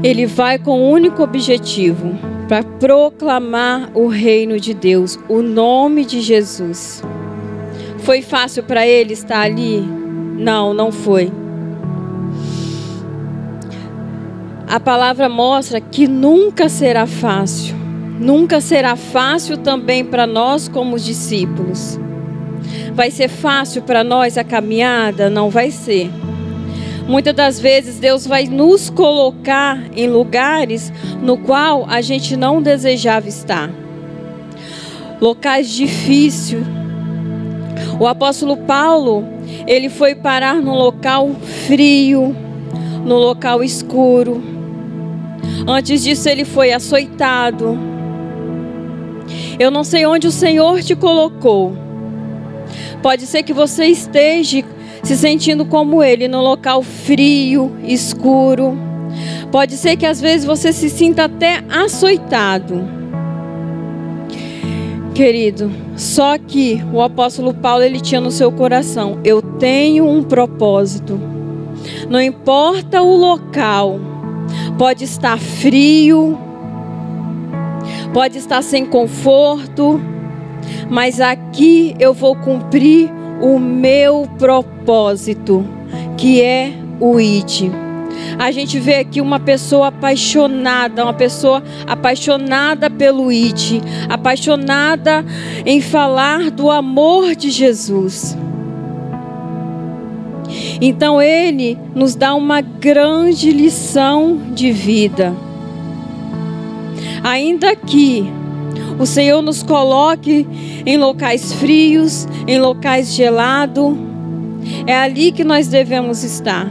Ele 0.04 0.28
vai 0.28 0.60
com 0.60 0.70
o 0.70 0.84
um 0.84 0.92
único 0.92 1.24
objetivo 1.24 2.12
para 2.48 2.62
proclamar 2.62 3.90
o 3.96 4.06
reino 4.06 4.60
de 4.60 4.76
Deus, 4.76 5.18
o 5.28 5.42
nome 5.42 6.06
de 6.06 6.22
Jesus. 6.22 7.02
Foi 8.04 8.22
fácil 8.22 8.62
para 8.62 8.86
ele 8.86 9.14
estar 9.14 9.42
ali? 9.42 9.82
Não, 10.38 10.76
não 10.76 10.92
foi. 10.92 11.39
A 14.70 14.80
palavra 14.80 15.28
mostra 15.28 15.82
que 15.82 16.08
nunca 16.08 16.70
será 16.70 17.08
fácil. 17.08 17.76
Nunca 18.20 18.62
será 18.62 18.96
fácil 18.96 19.58
também 19.58 20.06
para 20.06 20.28
nós 20.28 20.68
como 20.68 21.00
discípulos. 21.00 22.00
Vai 22.94 23.10
ser 23.10 23.30
fácil 23.30 23.82
para 23.82 24.04
nós 24.04 24.38
a 24.38 24.44
caminhada? 24.44 25.28
Não 25.28 25.50
vai 25.50 25.72
ser. 25.72 26.12
Muitas 27.08 27.34
das 27.34 27.60
vezes 27.60 27.98
Deus 27.98 28.28
vai 28.28 28.46
nos 28.46 28.92
colocar 28.92 29.82
em 29.96 30.08
lugares 30.08 30.94
no 31.20 31.36
qual 31.36 31.88
a 31.90 32.00
gente 32.00 32.38
não 32.38 32.62
desejava 32.62 33.28
estar. 33.28 33.72
Locais 35.20 35.68
difíceis. 35.72 36.64
O 38.00 38.06
apóstolo 38.06 38.56
Paulo, 38.56 39.26
ele 39.66 39.90
foi 39.90 40.14
parar 40.14 40.62
num 40.62 40.76
local 40.76 41.32
frio, 41.66 42.36
no 43.04 43.16
local 43.16 43.64
escuro 43.64 44.59
Antes 45.70 46.02
disso, 46.02 46.28
ele 46.28 46.46
foi 46.46 46.72
açoitado, 46.72 47.78
Eu 49.60 49.70
não 49.70 49.84
sei 49.84 50.04
onde 50.08 50.26
o 50.26 50.32
Senhor 50.32 50.82
te 50.82 50.96
colocou. 50.96 51.74
Pode 53.04 53.28
ser 53.28 53.44
que 53.44 53.54
você 53.54 53.86
esteja 53.86 54.64
se 55.04 55.16
sentindo 55.16 55.66
como 55.66 56.02
ele, 56.02 56.28
no 56.28 56.42
local 56.42 56.82
frio, 56.82 57.72
escuro. 57.84 58.76
Pode 59.52 59.78
ser 59.78 59.96
que 59.96 60.08
às 60.08 60.20
vezes 60.20 60.44
você 60.44 60.74
se 60.74 60.90
sinta 60.90 61.26
até 61.26 61.62
açoitado. 61.70 62.88
Querido, 65.14 65.72
só 65.96 66.36
que 66.40 66.82
o 66.92 67.00
apóstolo 67.00 67.54
Paulo 67.54 67.84
ele 67.84 68.00
tinha 68.00 68.20
no 68.20 68.32
seu 68.32 68.52
coração: 68.52 69.20
eu 69.24 69.40
tenho 69.40 70.10
um 70.10 70.24
propósito. 70.24 71.20
Não 72.10 72.20
importa 72.20 73.04
o 73.04 73.16
local, 73.16 74.00
pode 74.78 75.04
estar 75.04 75.38
frio, 75.38 76.38
pode 78.14 78.38
estar 78.38 78.62
sem 78.62 78.86
conforto, 78.86 80.00
mas 80.90 81.22
aqui 81.22 81.96
eu 82.00 82.14
vou 82.14 82.36
cumprir 82.36 83.12
o 83.42 83.60
meu 83.60 84.28
propósito, 84.38 85.66
que 86.18 86.42
é 86.42 86.74
o 87.00 87.20
ID. 87.20 87.72
A 88.38 88.52
gente 88.52 88.80
vê 88.80 88.96
aqui 88.96 89.22
uma 89.22 89.40
pessoa 89.40 89.88
apaixonada, 89.88 91.04
uma 91.04 91.14
pessoa 91.14 91.64
apaixonada 91.88 92.90
pelo 92.90 93.32
ID, 93.32 93.82
apaixonada 94.10 95.26
em 95.66 95.82
falar 95.82 96.52
do 96.52 96.70
amor 96.70 97.36
de 97.36 97.50
Jesus. 97.50 98.38
Então 100.82 101.22
ele 101.22 101.78
nos 101.96 102.16
dá 102.16 102.34
uma 102.36 102.62
grande 102.62 103.52
lição 103.52 104.38
de 104.54 104.72
vida. 104.72 105.34
Ainda 107.24 107.76
que 107.76 108.26
o 109.00 109.06
Senhor 109.06 109.42
nos 109.42 109.64
coloque 109.64 110.46
em 110.86 110.98
locais 110.98 111.54
frios, 111.54 112.28
em 112.48 112.60
locais 112.60 113.14
gelados. 113.14 113.96
É 114.86 114.96
ali 114.96 115.32
que 115.32 115.44
nós 115.44 115.68
devemos 115.68 116.24
estar. 116.24 116.68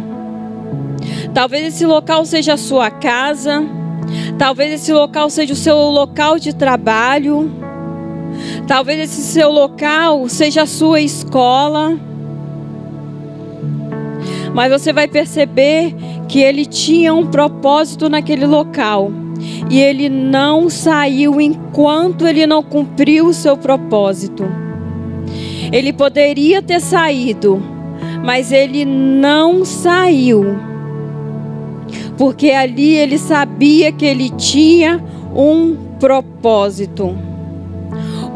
Talvez 1.32 1.74
esse 1.74 1.86
local 1.86 2.24
seja 2.24 2.54
a 2.54 2.56
sua 2.56 2.90
casa, 2.90 3.62
talvez 4.38 4.72
esse 4.72 4.92
local 4.92 5.30
seja 5.30 5.52
o 5.52 5.56
seu 5.56 5.76
local 5.76 6.38
de 6.38 6.54
trabalho, 6.54 7.50
talvez 8.66 9.00
esse 9.00 9.22
seu 9.22 9.50
local 9.50 10.28
seja 10.28 10.62
a 10.62 10.66
sua 10.66 11.00
escola. 11.00 11.98
Mas 14.58 14.72
você 14.72 14.92
vai 14.92 15.06
perceber 15.06 15.94
que 16.26 16.40
ele 16.40 16.66
tinha 16.66 17.14
um 17.14 17.24
propósito 17.24 18.08
naquele 18.08 18.44
local 18.44 19.08
e 19.70 19.80
ele 19.80 20.08
não 20.08 20.68
saiu 20.68 21.40
enquanto 21.40 22.26
ele 22.26 22.44
não 22.44 22.60
cumpriu 22.60 23.26
o 23.26 23.32
seu 23.32 23.56
propósito. 23.56 24.44
Ele 25.70 25.92
poderia 25.92 26.60
ter 26.60 26.80
saído, 26.80 27.62
mas 28.24 28.50
ele 28.50 28.84
não 28.84 29.64
saiu. 29.64 30.44
Porque 32.16 32.50
ali 32.50 32.96
ele 32.96 33.16
sabia 33.16 33.92
que 33.92 34.04
ele 34.04 34.28
tinha 34.30 35.00
um 35.36 35.76
propósito. 36.00 37.16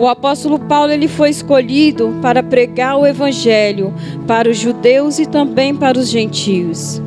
O 0.03 0.09
apóstolo 0.09 0.59
Paulo 0.59 0.91
ele 0.91 1.07
foi 1.07 1.31
escolhido 1.31 2.19
para 2.21 2.43
pregar 2.43 2.97
o 2.97 3.07
evangelho 3.07 3.95
para 4.27 4.51
os 4.51 4.59
judeus 4.59 5.21
e 5.21 5.27
também 5.27 5.77
para 5.77 5.97
os 5.97 6.09
gentios. 6.09 7.01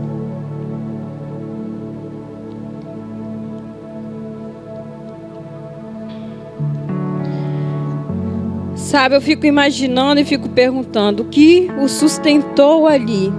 Sabe, 8.75 9.17
eu 9.17 9.21
fico 9.21 9.45
imaginando 9.45 10.21
e 10.21 10.23
fico 10.23 10.47
perguntando 10.47 11.23
o 11.23 11.25
que 11.25 11.69
o 11.77 11.89
sustentou 11.89 12.87
ali. 12.87 13.29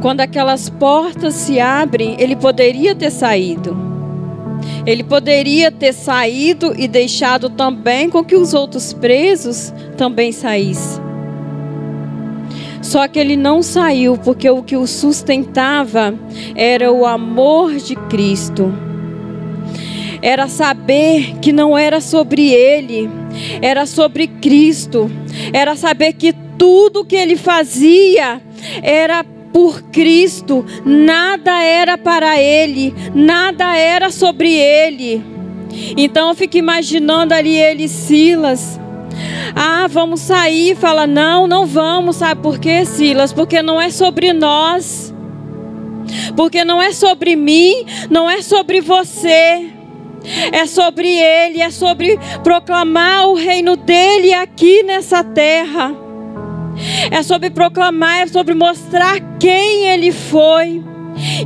Quando 0.00 0.22
aquelas 0.22 0.68
portas 0.68 1.34
se 1.34 1.60
abrem, 1.60 2.16
ele 2.18 2.34
poderia 2.34 2.96
ter 2.96 3.12
saído. 3.12 3.91
Ele 4.86 5.04
poderia 5.04 5.70
ter 5.70 5.92
saído 5.92 6.74
e 6.76 6.88
deixado 6.88 7.48
também 7.48 8.10
com 8.10 8.24
que 8.24 8.34
os 8.34 8.52
outros 8.52 8.92
presos 8.92 9.72
também 9.96 10.32
saíssem. 10.32 11.02
Só 12.82 13.06
que 13.06 13.18
ele 13.18 13.36
não 13.36 13.62
saiu 13.62 14.18
porque 14.18 14.50
o 14.50 14.62
que 14.62 14.76
o 14.76 14.86
sustentava 14.88 16.14
era 16.56 16.90
o 16.90 17.06
amor 17.06 17.76
de 17.76 17.94
Cristo. 17.94 18.74
Era 20.20 20.48
saber 20.48 21.38
que 21.40 21.52
não 21.52 21.78
era 21.78 22.00
sobre 22.00 22.50
ele, 22.50 23.08
era 23.60 23.86
sobre 23.86 24.26
Cristo, 24.26 25.10
era 25.52 25.76
saber 25.76 26.12
que 26.14 26.32
tudo 26.58 27.04
que 27.04 27.16
ele 27.16 27.36
fazia 27.36 28.40
era 28.82 29.24
por 29.52 29.82
Cristo, 29.82 30.64
nada 30.84 31.62
era 31.62 31.98
para 31.98 32.40
ele, 32.40 32.94
nada 33.14 33.76
era 33.76 34.10
sobre 34.10 34.52
ele. 34.52 35.24
Então 35.96 36.28
eu 36.28 36.34
fico 36.34 36.56
imaginando 36.56 37.34
ali 37.34 37.56
ele 37.56 37.84
e 37.84 37.88
Silas. 37.88 38.80
Ah, 39.54 39.86
vamos 39.88 40.20
sair. 40.20 40.76
Fala, 40.76 41.06
não, 41.06 41.46
não 41.46 41.66
vamos. 41.66 42.16
Sabe 42.16 42.40
por 42.42 42.58
quê, 42.58 42.84
Silas? 42.84 43.32
Porque 43.32 43.62
não 43.62 43.80
é 43.80 43.90
sobre 43.90 44.32
nós. 44.32 45.14
Porque 46.36 46.64
não 46.64 46.80
é 46.80 46.92
sobre 46.92 47.36
mim, 47.36 47.86
não 48.10 48.28
é 48.28 48.42
sobre 48.42 48.80
você 48.80 49.72
é 50.52 50.66
sobre 50.66 51.08
Ele, 51.08 51.60
é 51.60 51.70
sobre 51.70 52.18
proclamar 52.42 53.28
o 53.28 53.34
reino 53.34 53.76
dele 53.76 54.32
aqui 54.32 54.82
nessa 54.82 55.24
terra. 55.24 56.01
É 57.10 57.22
sobre 57.22 57.50
proclamar, 57.50 58.22
é 58.22 58.26
sobre 58.26 58.54
mostrar 58.54 59.20
quem 59.38 59.86
Ele 59.86 60.12
foi. 60.12 60.82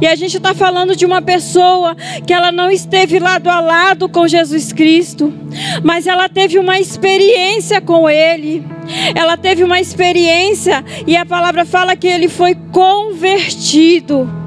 E 0.00 0.06
a 0.06 0.14
gente 0.14 0.36
está 0.36 0.54
falando 0.54 0.94
de 0.94 1.04
uma 1.04 1.20
pessoa 1.20 1.96
que 2.26 2.32
ela 2.32 2.52
não 2.52 2.70
esteve 2.70 3.18
lado 3.18 3.48
a 3.48 3.60
lado 3.60 4.08
com 4.08 4.28
Jesus 4.28 4.72
Cristo, 4.72 5.32
mas 5.82 6.06
ela 6.06 6.28
teve 6.28 6.58
uma 6.58 6.78
experiência 6.78 7.80
com 7.80 8.08
Ele. 8.08 8.64
Ela 9.14 9.36
teve 9.36 9.64
uma 9.64 9.80
experiência 9.80 10.84
e 11.06 11.16
a 11.16 11.26
palavra 11.26 11.64
fala 11.64 11.96
que 11.96 12.06
ele 12.06 12.28
foi 12.28 12.54
convertido. 12.72 14.45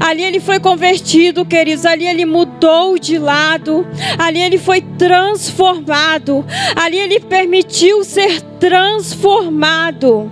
Ali 0.00 0.22
ele 0.22 0.40
foi 0.40 0.58
convertido, 0.60 1.44
queridos. 1.44 1.84
Ali 1.84 2.06
ele 2.06 2.24
mudou 2.24 2.98
de 2.98 3.18
lado. 3.18 3.86
Ali 4.18 4.40
ele 4.40 4.58
foi 4.58 4.80
transformado. 4.80 6.44
Ali 6.74 6.98
ele 6.98 7.20
permitiu 7.20 8.04
ser 8.04 8.40
transformado. 8.58 10.30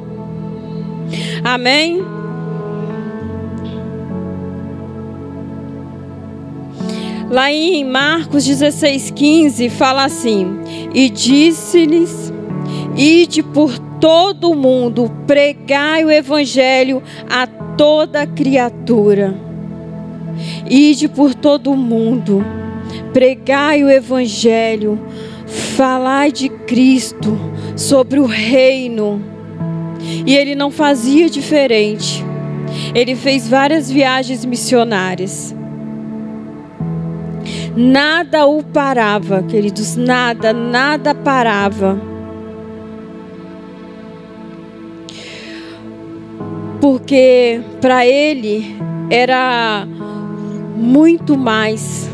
Amém? 1.44 2.05
Lá 7.29 7.51
em 7.51 7.85
Marcos 7.85 8.44
16, 8.44 9.11
15, 9.11 9.68
fala 9.70 10.05
assim: 10.05 10.61
E 10.94 11.11
disse-lhes: 11.11 12.33
Ide 12.96 13.42
por 13.42 13.79
todo 14.01 14.51
o 14.51 14.55
mundo, 14.55 15.11
pregai 15.27 16.05
o 16.05 16.11
evangelho 16.11 17.03
a 17.29 17.46
toda 17.77 18.27
criatura. 18.27 19.35
Ide 20.69 21.09
por 21.09 21.35
todo 21.35 21.71
o 21.73 21.77
mundo, 21.77 22.45
pregai 23.12 23.83
o 23.83 23.91
Evangelho, 23.91 24.99
falai 25.47 26.33
de 26.33 26.49
Cristo, 26.49 27.39
sobre 27.77 28.19
o 28.19 28.27
reino. 28.27 29.23
E 30.27 30.35
ele 30.35 30.55
não 30.55 30.71
fazia 30.71 31.29
diferente. 31.29 32.25
Ele 32.95 33.15
fez 33.15 33.49
várias 33.49 33.91
viagens 33.91 34.45
missionárias. 34.45 35.55
Nada 37.77 38.47
o 38.47 38.62
parava, 38.62 39.43
queridos, 39.43 39.97
nada, 39.97 40.53
nada 40.53 41.15
parava. 41.15 42.15
Porque 46.87 47.61
para 47.81 48.07
ele 48.07 48.77
era 49.11 49.85
muito 50.77 51.37
mais 51.37 52.09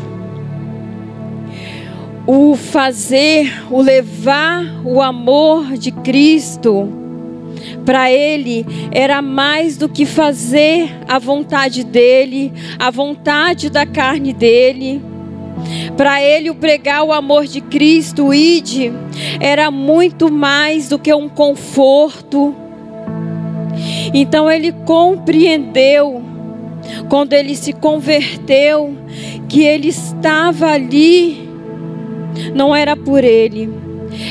o 2.25 2.55
fazer, 2.55 3.53
o 3.69 3.79
levar 3.83 4.63
o 4.83 4.99
amor 4.99 5.77
de 5.77 5.91
Cristo. 5.91 6.91
Para 7.85 8.11
ele 8.11 8.65
era 8.91 9.21
mais 9.21 9.77
do 9.77 9.87
que 9.87 10.07
fazer 10.07 10.89
a 11.07 11.19
vontade 11.19 11.83
dele, 11.83 12.51
a 12.79 12.89
vontade 12.89 13.69
da 13.69 13.85
carne 13.85 14.33
dele. 14.33 15.03
Para 15.95 16.19
ele, 16.19 16.49
o 16.49 16.55
pregar 16.55 17.03
o 17.03 17.13
amor 17.13 17.45
de 17.45 17.61
Cristo, 17.61 18.25
o 18.25 18.33
ide, 18.33 18.91
era 19.39 19.69
muito 19.69 20.31
mais 20.31 20.89
do 20.89 20.97
que 20.97 21.13
um 21.13 21.29
conforto, 21.29 22.55
então 24.13 24.49
ele 24.49 24.71
compreendeu, 24.71 26.21
quando 27.09 27.33
ele 27.33 27.55
se 27.55 27.73
converteu, 27.73 28.95
que 29.47 29.61
ele 29.61 29.89
estava 29.89 30.67
ali, 30.67 31.47
não 32.53 32.75
era 32.75 32.95
por 32.95 33.23
ele, 33.23 33.69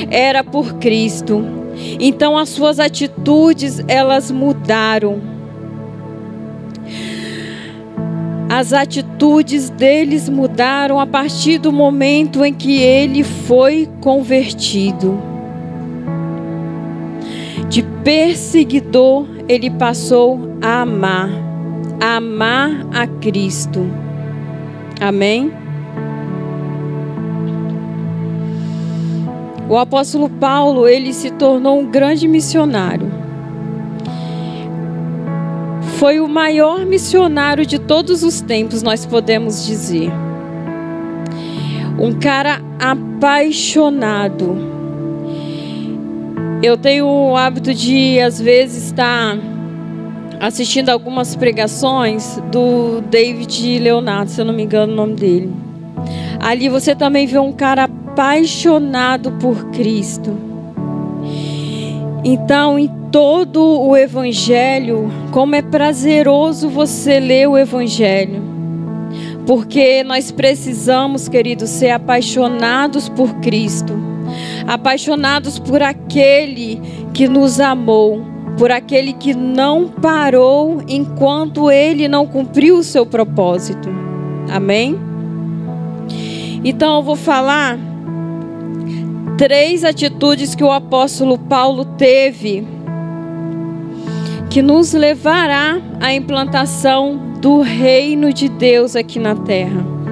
era 0.09 0.43
por 0.43 0.75
Cristo. 0.75 1.43
Então 1.99 2.37
as 2.37 2.49
suas 2.49 2.79
atitudes, 2.79 3.83
elas 3.87 4.29
mudaram. 4.29 5.21
As 8.49 8.71
atitudes 8.71 9.69
deles 9.71 10.29
mudaram 10.29 10.99
a 10.99 11.07
partir 11.07 11.57
do 11.57 11.71
momento 11.71 12.45
em 12.45 12.53
que 12.53 12.81
ele 12.81 13.23
foi 13.23 13.89
convertido. 13.99 15.32
De 17.73 17.81
perseguidor, 18.03 19.25
ele 19.49 19.71
passou 19.71 20.39
a 20.61 20.81
amar, 20.81 21.27
a 21.99 22.17
amar 22.17 22.69
a 22.93 23.07
Cristo. 23.07 23.89
Amém? 25.01 25.51
O 29.67 29.75
apóstolo 29.75 30.29
Paulo, 30.29 30.87
ele 30.87 31.11
se 31.13 31.31
tornou 31.31 31.79
um 31.79 31.89
grande 31.89 32.27
missionário. 32.27 33.11
Foi 35.97 36.19
o 36.19 36.27
maior 36.27 36.85
missionário 36.85 37.65
de 37.65 37.79
todos 37.79 38.21
os 38.21 38.39
tempos, 38.39 38.83
nós 38.83 39.03
podemos 39.03 39.65
dizer. 39.65 40.11
Um 41.97 42.13
cara 42.19 42.61
apaixonado. 42.79 44.72
Eu 46.63 46.77
tenho 46.77 47.05
o 47.05 47.35
hábito 47.35 47.73
de, 47.73 48.21
às 48.21 48.39
vezes, 48.39 48.85
estar 48.85 49.37
assistindo 50.39 50.87
algumas 50.87 51.35
pregações 51.35 52.41
do 52.49 53.01
David 53.01 53.79
Leonardo, 53.79 54.31
se 54.31 54.39
eu 54.39 54.45
não 54.45 54.53
me 54.53 54.63
engano 54.63 54.93
o 54.93 54.95
nome 54.95 55.15
dele. 55.15 55.53
Ali 56.39 56.69
você 56.69 56.95
também 56.95 57.27
vê 57.27 57.37
um 57.37 57.51
cara 57.51 57.83
apaixonado 57.83 59.33
por 59.33 59.71
Cristo. 59.71 60.37
Então, 62.23 62.79
em 62.79 62.87
todo 63.11 63.61
o 63.61 63.97
Evangelho, 63.97 65.11
como 65.31 65.55
é 65.55 65.61
prazeroso 65.61 66.69
você 66.69 67.19
ler 67.19 67.49
o 67.49 67.57
Evangelho. 67.57 68.41
Porque 69.45 70.01
nós 70.05 70.31
precisamos, 70.31 71.27
queridos, 71.27 71.69
ser 71.69 71.89
apaixonados 71.89 73.09
por 73.09 73.33
Cristo, 73.41 74.12
apaixonados 74.67 75.59
por 75.59 75.81
aquele 75.81 76.81
que 77.13 77.27
nos 77.27 77.59
amou, 77.59 78.21
por 78.57 78.71
aquele 78.71 79.13
que 79.13 79.33
não 79.33 79.87
parou 79.87 80.81
enquanto 80.87 81.71
ele 81.71 82.07
não 82.07 82.25
cumpriu 82.25 82.77
o 82.77 82.83
seu 82.83 83.05
propósito. 83.05 83.89
Amém? 84.49 84.99
Então 86.63 86.97
eu 86.97 87.03
vou 87.03 87.15
falar 87.15 87.77
três 89.37 89.83
atitudes 89.83 90.55
que 90.55 90.63
o 90.63 90.71
apóstolo 90.71 91.37
Paulo 91.37 91.83
teve 91.83 92.65
que 94.49 94.61
nos 94.61 94.93
levará 94.93 95.81
à 95.99 96.13
implantação 96.13 97.33
do 97.41 97.61
reino 97.61 98.31
de 98.31 98.47
Deus 98.47 98.95
aqui 98.95 99.17
na 99.17 99.35
terra. 99.35 100.02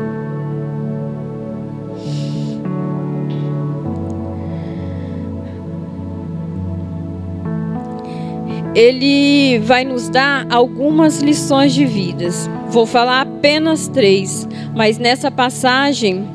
Ele 8.82 9.60
vai 9.60 9.86
nos 9.86 10.10
dar 10.10 10.48
algumas 10.50 11.20
lições 11.20 11.72
de 11.72 11.86
vidas. 11.86 12.50
Vou 12.70 12.88
falar 12.88 13.22
apenas 13.22 13.88
três, 13.88 14.48
mas 14.76 14.98
nessa 14.98 15.30
passagem 15.30 16.28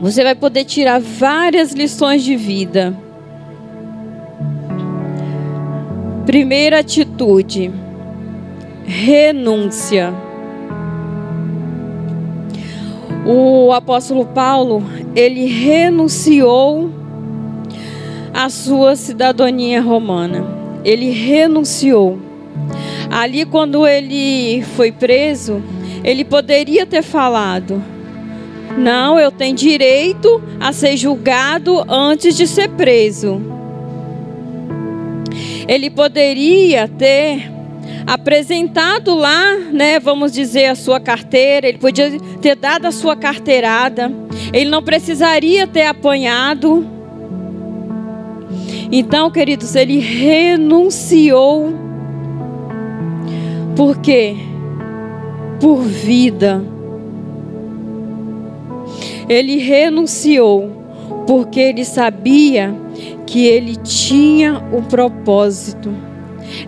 você 0.00 0.22
vai 0.22 0.36
poder 0.36 0.64
tirar 0.64 1.00
várias 1.00 1.72
lições 1.72 2.22
de 2.22 2.36
vida. 2.36 2.96
Primeira 6.24 6.78
atitude: 6.78 7.72
renúncia. 8.84 10.14
O 13.26 13.72
apóstolo 13.72 14.24
Paulo, 14.24 14.84
ele 15.16 15.46
renunciou 15.46 16.92
à 18.32 18.48
sua 18.48 18.94
cidadania 18.94 19.82
romana. 19.82 20.55
Ele 20.86 21.10
renunciou. 21.10 22.18
Ali, 23.10 23.44
quando 23.44 23.86
ele 23.86 24.62
foi 24.76 24.92
preso, 24.92 25.62
ele 26.04 26.24
poderia 26.24 26.86
ter 26.86 27.02
falado: 27.02 27.82
Não, 28.78 29.18
eu 29.18 29.30
tenho 29.30 29.54
direito 29.54 30.42
a 30.60 30.72
ser 30.72 30.96
julgado 30.96 31.84
antes 31.90 32.36
de 32.36 32.46
ser 32.46 32.68
preso 32.70 33.56
ele 35.68 35.90
poderia 35.90 36.88
ter 36.88 37.50
apresentado 38.06 39.14
lá, 39.14 39.56
né, 39.56 39.98
vamos 39.98 40.32
dizer, 40.32 40.66
a 40.66 40.74
sua 40.74 41.00
carteira, 41.00 41.68
ele 41.68 41.78
podia 41.78 42.18
ter 42.40 42.54
dado 42.54 42.86
a 42.86 42.92
sua 42.92 43.16
carteirada, 43.16 44.12
ele 44.52 44.70
não 44.70 44.82
precisaria 44.82 45.66
ter 45.66 45.86
apanhado. 45.86 46.95
Então, 48.90 49.30
queridos, 49.30 49.74
ele 49.74 49.98
renunciou. 49.98 51.72
Por 53.74 53.98
quê? 53.98 54.36
Por 55.60 55.82
vida. 55.82 56.62
Ele 59.28 59.56
renunciou 59.56 60.70
porque 61.26 61.58
ele 61.58 61.84
sabia 61.84 62.74
que 63.26 63.44
ele 63.44 63.76
tinha 63.76 64.62
um 64.72 64.82
propósito. 64.82 65.92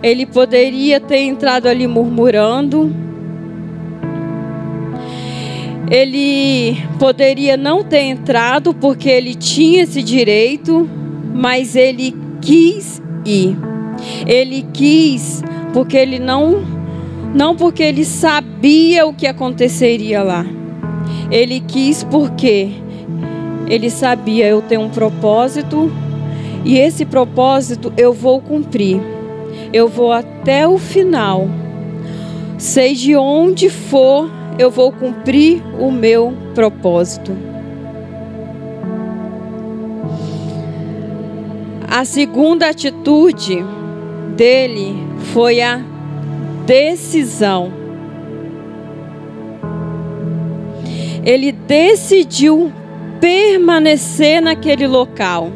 Ele 0.03 0.25
poderia 0.25 0.99
ter 0.99 1.19
entrado 1.19 1.67
ali 1.67 1.87
murmurando. 1.87 2.93
Ele 5.89 6.77
poderia 6.99 7.57
não 7.57 7.83
ter 7.83 8.01
entrado 8.01 8.73
porque 8.73 9.09
ele 9.09 9.33
tinha 9.33 9.83
esse 9.83 10.03
direito, 10.03 10.87
mas 11.33 11.75
ele 11.75 12.15
quis 12.41 13.01
ir. 13.25 13.57
Ele 14.25 14.65
quis 14.73 15.43
porque 15.73 15.97
ele 15.97 16.19
não 16.19 16.79
não 17.33 17.55
porque 17.55 17.83
ele 17.83 18.03
sabia 18.03 19.05
o 19.05 19.13
que 19.13 19.27
aconteceria 19.27 20.23
lá. 20.23 20.45
Ele 21.29 21.59
quis 21.59 22.03
porque 22.03 22.69
ele 23.67 23.89
sabia 23.89 24.47
eu 24.47 24.61
tenho 24.61 24.81
um 24.81 24.89
propósito 24.89 25.91
e 26.65 26.77
esse 26.77 27.05
propósito 27.05 27.93
eu 27.95 28.13
vou 28.13 28.41
cumprir. 28.41 28.99
Eu 29.71 29.87
vou 29.87 30.11
até 30.11 30.67
o 30.67 30.77
final. 30.77 31.47
De 32.95 33.15
onde 33.15 33.69
for, 33.69 34.29
eu 34.57 34.69
vou 34.69 34.91
cumprir 34.91 35.63
o 35.79 35.91
meu 35.91 36.33
propósito. 36.53 37.31
A 41.91 42.05
segunda 42.05 42.69
atitude 42.69 43.65
dele 44.35 44.95
foi 45.33 45.59
a 45.59 45.81
decisão. 46.63 47.73
Ele 51.25 51.51
decidiu 51.51 52.71
permanecer 53.19 54.39
naquele 54.39 54.85
local. 54.85 55.51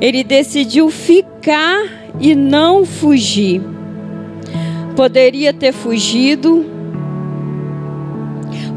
Ele 0.00 0.24
decidiu 0.24 0.88
ficar 0.88 1.76
e 2.18 2.34
não 2.34 2.86
fugir. 2.86 3.60
Poderia 4.96 5.52
ter 5.52 5.72
fugido, 5.74 6.64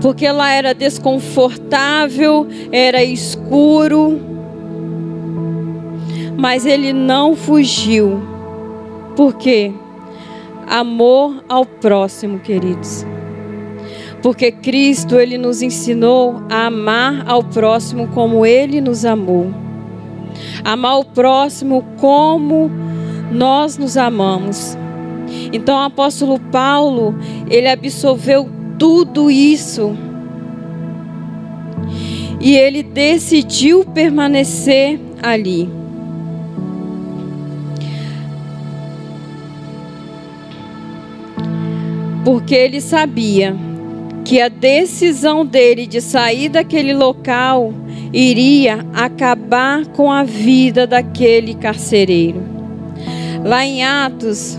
porque 0.01 0.29
lá 0.29 0.51
era 0.51 0.73
desconfortável, 0.73 2.45
era 2.73 3.01
escuro, 3.01 4.32
mas 6.37 6.65
ele 6.65 6.93
não 6.93 7.35
fugiu. 7.35 8.21
Por 9.15 9.35
quê? 9.35 9.71
Amor 10.67 11.43
ao 11.47 11.65
próximo, 11.65 12.39
queridos. 12.39 13.05
Porque 14.21 14.51
Cristo, 14.51 15.19
ele 15.19 15.37
nos 15.37 15.61
ensinou 15.61 16.41
a 16.49 16.67
amar 16.67 17.25
ao 17.27 17.43
próximo 17.43 18.07
como 18.07 18.45
ele 18.45 18.79
nos 18.79 19.03
amou 19.03 19.63
amar 20.63 20.99
o 20.99 21.05
próximo 21.05 21.83
como 21.97 22.71
nós 23.31 23.77
nos 23.77 23.97
amamos. 23.97 24.77
Então 25.51 25.75
o 25.75 25.83
apóstolo 25.83 26.39
Paulo, 26.39 27.15
ele 27.49 27.67
absorveu 27.67 28.49
tudo 28.77 29.29
isso. 29.29 29.95
E 32.39 32.55
ele 32.55 32.83
decidiu 32.83 33.85
permanecer 33.85 34.99
ali. 35.21 35.69
Porque 42.33 42.55
ele 42.55 42.81
sabia 42.81 43.55
que 44.25 44.41
a 44.41 44.49
decisão 44.49 45.45
dele 45.45 45.85
de 45.85 46.01
sair 46.01 46.49
daquele 46.49 46.91
local 46.91 47.71
iria 48.11 48.83
acabar 48.91 49.85
com 49.85 50.11
a 50.11 50.23
vida 50.23 50.87
daquele 50.87 51.53
carcereiro. 51.53 52.41
Lá 53.45 53.63
em 53.63 53.83
Atos 53.83 54.57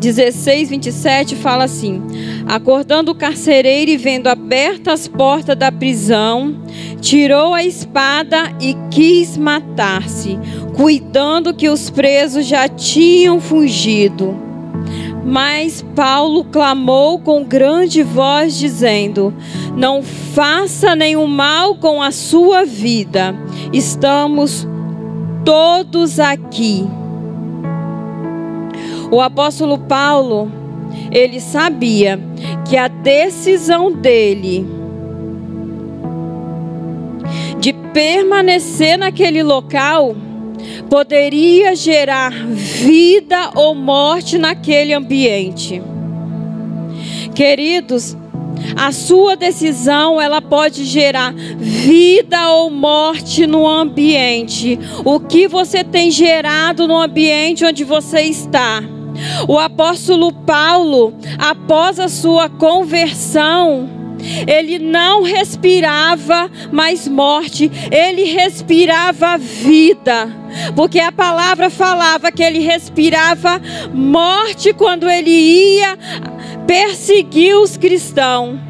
16, 0.00 0.70
27 0.70 1.36
fala 1.36 1.62
assim: 1.62 2.02
Acordando 2.48 3.12
o 3.12 3.14
carcereiro 3.14 3.92
e 3.92 3.96
vendo 3.96 4.26
abertas 4.26 5.02
as 5.02 5.06
portas 5.06 5.56
da 5.56 5.70
prisão, 5.70 6.60
tirou 7.00 7.54
a 7.54 7.62
espada 7.62 8.52
e 8.60 8.76
quis 8.90 9.36
matar-se, 9.36 10.36
cuidando 10.74 11.54
que 11.54 11.68
os 11.68 11.88
presos 11.88 12.46
já 12.46 12.66
tinham 12.66 13.40
fugido. 13.40 14.49
Mas 15.24 15.84
Paulo 15.94 16.44
clamou 16.44 17.18
com 17.18 17.44
grande 17.44 18.02
voz, 18.02 18.58
dizendo: 18.58 19.34
Não 19.76 20.02
faça 20.02 20.96
nenhum 20.96 21.26
mal 21.26 21.74
com 21.76 22.02
a 22.02 22.10
sua 22.10 22.64
vida, 22.64 23.34
estamos 23.72 24.66
todos 25.44 26.18
aqui. 26.18 26.86
O 29.10 29.20
apóstolo 29.20 29.76
Paulo, 29.78 30.50
ele 31.10 31.40
sabia 31.40 32.18
que 32.68 32.76
a 32.76 32.88
decisão 32.88 33.92
dele 33.92 34.66
de 37.58 37.72
permanecer 37.72 38.96
naquele 38.96 39.42
local 39.42 40.14
poderia 40.88 41.74
gerar 41.74 42.32
vida 42.32 43.50
ou 43.54 43.74
morte 43.74 44.38
naquele 44.38 44.92
ambiente. 44.92 45.82
Queridos, 47.34 48.16
a 48.76 48.92
sua 48.92 49.36
decisão 49.36 50.20
ela 50.20 50.40
pode 50.42 50.84
gerar 50.84 51.32
vida 51.32 52.50
ou 52.50 52.70
morte 52.70 53.46
no 53.46 53.66
ambiente. 53.66 54.78
O 55.04 55.18
que 55.18 55.48
você 55.48 55.82
tem 55.82 56.10
gerado 56.10 56.86
no 56.86 56.98
ambiente 56.98 57.64
onde 57.64 57.84
você 57.84 58.22
está? 58.22 58.82
O 59.48 59.58
apóstolo 59.58 60.32
Paulo, 60.32 61.14
após 61.38 61.98
a 61.98 62.08
sua 62.08 62.48
conversão, 62.48 63.99
ele 64.46 64.78
não 64.78 65.22
respirava 65.22 66.50
mais 66.72 67.08
morte, 67.08 67.70
ele 67.90 68.24
respirava 68.24 69.38
vida. 69.38 70.28
Porque 70.74 70.98
a 70.98 71.12
palavra 71.12 71.70
falava 71.70 72.32
que 72.32 72.42
ele 72.42 72.60
respirava 72.60 73.60
morte 73.92 74.72
quando 74.72 75.08
ele 75.08 75.30
ia 75.30 75.98
perseguir 76.66 77.56
os 77.56 77.76
cristãos. 77.76 78.69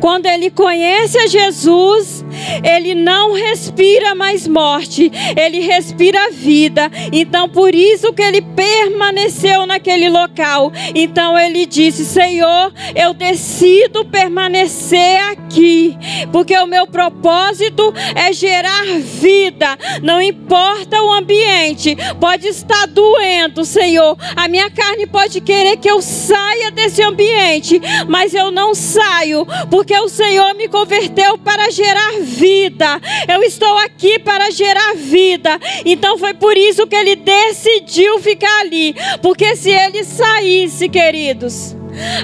Quando 0.00 0.26
ele 0.26 0.50
conhece 0.50 1.18
a 1.18 1.26
Jesus, 1.26 2.24
ele 2.62 2.94
não 2.94 3.32
respira 3.32 4.14
mais 4.14 4.46
morte, 4.46 5.10
ele 5.36 5.60
respira 5.60 6.30
vida. 6.30 6.90
Então, 7.12 7.48
por 7.48 7.74
isso 7.74 8.12
que 8.12 8.22
ele 8.22 8.42
permaneceu 8.42 9.66
naquele 9.66 10.08
local. 10.08 10.72
Então, 10.94 11.38
ele 11.38 11.66
disse: 11.66 12.04
Senhor, 12.04 12.72
eu 12.94 13.14
decido 13.14 14.04
permanecer 14.04 15.20
aqui, 15.30 15.96
porque 16.32 16.56
o 16.58 16.66
meu 16.66 16.86
propósito 16.86 17.92
é 18.14 18.32
gerar 18.32 18.84
vida. 18.98 19.78
Não 20.02 20.20
importa 20.20 21.02
o 21.02 21.12
ambiente, 21.12 21.96
pode 22.20 22.48
estar 22.48 22.86
doendo, 22.86 23.64
Senhor. 23.64 24.16
A 24.36 24.48
minha 24.48 24.70
carne 24.70 25.06
pode 25.06 25.40
querer 25.40 25.76
que 25.76 25.90
eu 25.90 26.00
saia 26.02 26.70
desse 26.70 27.02
ambiente, 27.02 27.80
mas 28.08 28.34
eu 28.34 28.50
não 28.50 28.74
saio, 28.74 29.46
porque 29.70 29.96
o 29.98 30.08
Senhor 30.08 30.54
me 30.54 30.68
converteu 30.68 31.38
para 31.38 31.70
gerar 31.70 32.20
vida. 32.20 33.00
Eu 33.28 33.42
estou 33.42 33.76
aqui 33.78 34.18
para 34.18 34.50
gerar 34.50 34.94
vida. 34.96 35.58
Então 35.84 36.18
foi 36.18 36.34
por 36.34 36.56
isso 36.56 36.86
que 36.86 36.96
ele 36.96 37.16
decidiu 37.16 38.18
ficar 38.18 38.60
ali, 38.60 38.94
porque 39.22 39.56
se 39.56 39.70
ele 39.70 40.04
saísse, 40.04 40.88
queridos, 40.88 41.76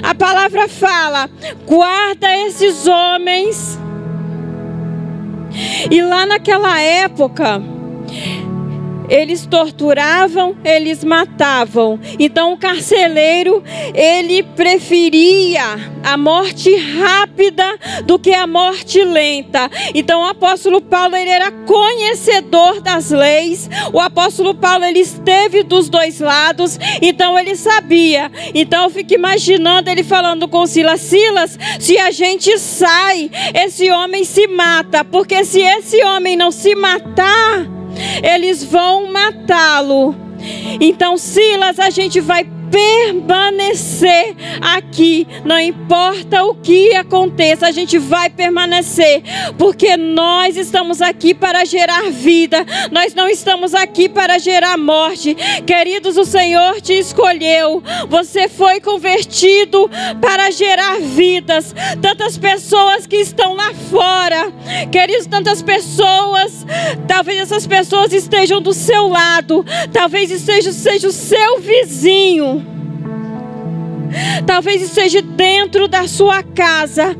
a 0.03 0.13
palavra 0.13 0.67
fala: 0.67 1.29
guarda 1.65 2.35
esses 2.37 2.87
homens. 2.87 3.79
E 5.89 6.01
lá 6.01 6.25
naquela 6.25 6.79
época, 6.79 7.61
eles 9.11 9.45
torturavam, 9.45 10.55
eles 10.63 11.03
matavam. 11.03 11.99
Então 12.17 12.53
o 12.53 12.57
carceleiro, 12.57 13.61
ele 13.93 14.41
preferia 14.41 15.61
a 16.01 16.15
morte 16.15 16.73
rápida 16.73 17.77
do 18.05 18.17
que 18.17 18.33
a 18.33 18.47
morte 18.47 19.03
lenta. 19.03 19.69
Então 19.93 20.21
o 20.21 20.25
apóstolo 20.27 20.79
Paulo, 20.81 21.17
ele 21.17 21.29
era 21.29 21.51
conhecedor 21.51 22.79
das 22.79 23.11
leis. 23.11 23.69
O 23.91 23.99
apóstolo 23.99 24.55
Paulo, 24.55 24.85
ele 24.85 24.99
esteve 24.99 25.61
dos 25.61 25.89
dois 25.89 26.21
lados, 26.21 26.79
então 27.01 27.37
ele 27.37 27.57
sabia. 27.57 28.31
Então 28.55 28.85
eu 28.85 28.89
fico 28.89 29.13
imaginando 29.13 29.89
ele 29.89 30.03
falando 30.03 30.47
com 30.47 30.65
Silas: 30.65 31.01
Silas, 31.01 31.59
se 31.81 31.97
a 31.97 32.11
gente 32.11 32.57
sai, 32.57 33.29
esse 33.53 33.91
homem 33.91 34.23
se 34.23 34.47
mata, 34.47 35.03
porque 35.03 35.43
se 35.43 35.59
esse 35.59 36.01
homem 36.05 36.37
não 36.37 36.49
se 36.49 36.73
matar, 36.75 37.80
eles 38.23 38.63
vão 38.63 39.11
matá-lo. 39.11 40.15
Então, 40.79 41.17
Silas, 41.17 41.79
a 41.79 41.89
gente 41.89 42.19
vai 42.19 42.45
permanecer 42.71 44.35
aqui, 44.61 45.27
não 45.43 45.59
importa 45.59 46.43
o 46.45 46.55
que 46.55 46.95
aconteça, 46.95 47.67
a 47.67 47.71
gente 47.71 47.97
vai 47.97 48.29
permanecer, 48.29 49.21
porque 49.57 49.97
nós 49.97 50.55
estamos 50.55 51.01
aqui 51.01 51.33
para 51.33 51.65
gerar 51.65 52.09
vida, 52.09 52.65
nós 52.91 53.13
não 53.13 53.27
estamos 53.27 53.75
aqui 53.75 54.07
para 54.07 54.39
gerar 54.39 54.77
morte. 54.77 55.35
Queridos, 55.67 56.17
o 56.17 56.23
Senhor 56.23 56.79
te 56.79 56.93
escolheu, 56.93 57.83
você 58.07 58.47
foi 58.47 58.79
convertido 58.79 59.89
para 60.21 60.49
gerar 60.51 60.99
vidas. 60.99 61.75
Tantas 62.01 62.37
pessoas 62.37 63.05
que 63.05 63.17
estão 63.17 63.53
lá 63.53 63.73
fora, 63.89 64.51
queridos, 64.91 65.27
tantas 65.27 65.61
pessoas, 65.61 66.65
talvez 67.07 67.39
essas 67.39 67.67
pessoas 67.67 68.13
estejam 68.13 68.61
do 68.61 68.73
seu 68.73 69.07
lado, 69.07 69.65
talvez 69.91 70.31
seja, 70.41 70.71
seja 70.71 71.07
o 71.07 71.11
seu 71.11 71.59
vizinho. 71.59 72.60
Talvez 74.45 74.81
esteja 74.81 75.21
dentro 75.21 75.87
da 75.87 76.07
sua 76.07 76.43
casa. 76.43 77.15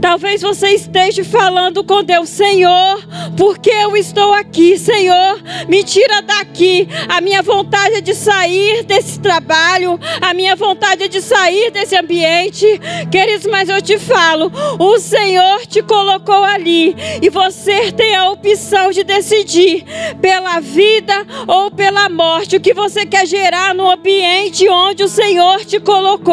Talvez 0.00 0.42
você 0.42 0.68
esteja 0.68 1.24
falando 1.24 1.82
com 1.82 2.02
Deus, 2.02 2.28
Senhor, 2.28 3.02
porque 3.36 3.70
eu 3.70 3.96
estou 3.96 4.32
aqui, 4.32 4.78
Senhor, 4.78 5.40
me 5.68 5.82
tira 5.82 6.22
daqui. 6.22 6.88
A 7.08 7.20
minha 7.20 7.42
vontade 7.42 7.96
é 7.96 8.00
de 8.00 8.14
sair 8.14 8.84
desse 8.84 9.18
trabalho, 9.20 9.98
a 10.20 10.32
minha 10.34 10.54
vontade 10.54 11.04
é 11.04 11.08
de 11.08 11.20
sair 11.20 11.70
desse 11.70 11.96
ambiente. 11.96 12.66
Queridos, 13.10 13.46
mas 13.46 13.68
eu 13.68 13.80
te 13.80 13.98
falo, 13.98 14.52
o 14.78 14.98
Senhor 14.98 15.66
te 15.66 15.82
colocou 15.82 16.44
ali 16.44 16.94
e 17.20 17.28
você 17.28 17.90
tem 17.92 18.14
a 18.14 18.30
opção 18.30 18.90
de 18.90 19.02
decidir 19.02 19.84
pela 20.20 20.60
vida 20.60 21.26
ou 21.46 21.70
pela 21.70 22.08
morte, 22.08 22.56
o 22.56 22.60
que 22.60 22.74
você 22.74 23.04
quer 23.04 23.26
gerar 23.26 23.74
no 23.74 23.88
ambiente 23.90 24.68
onde 24.68 25.02
o 25.02 25.08
Senhor 25.08 25.64
te 25.64 25.80
colocou 25.80 26.27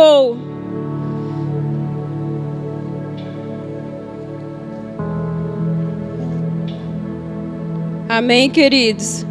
Amém, 8.10 8.50
queridos? 8.50 9.26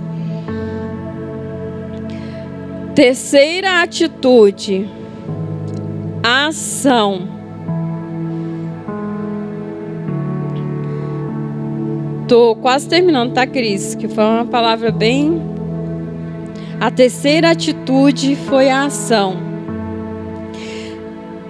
Terceira 2.94 3.82
atitude: 3.82 4.88
ação. 6.22 7.28
Tô 12.26 12.56
quase 12.56 12.88
terminando, 12.88 13.34
tá, 13.34 13.46
Cris? 13.46 13.94
Que 13.94 14.08
foi 14.08 14.24
uma 14.24 14.46
palavra 14.46 14.90
bem. 14.90 15.42
A 16.80 16.90
terceira 16.90 17.50
atitude 17.50 18.34
foi 18.34 18.70
a 18.70 18.86
ação 18.86 19.53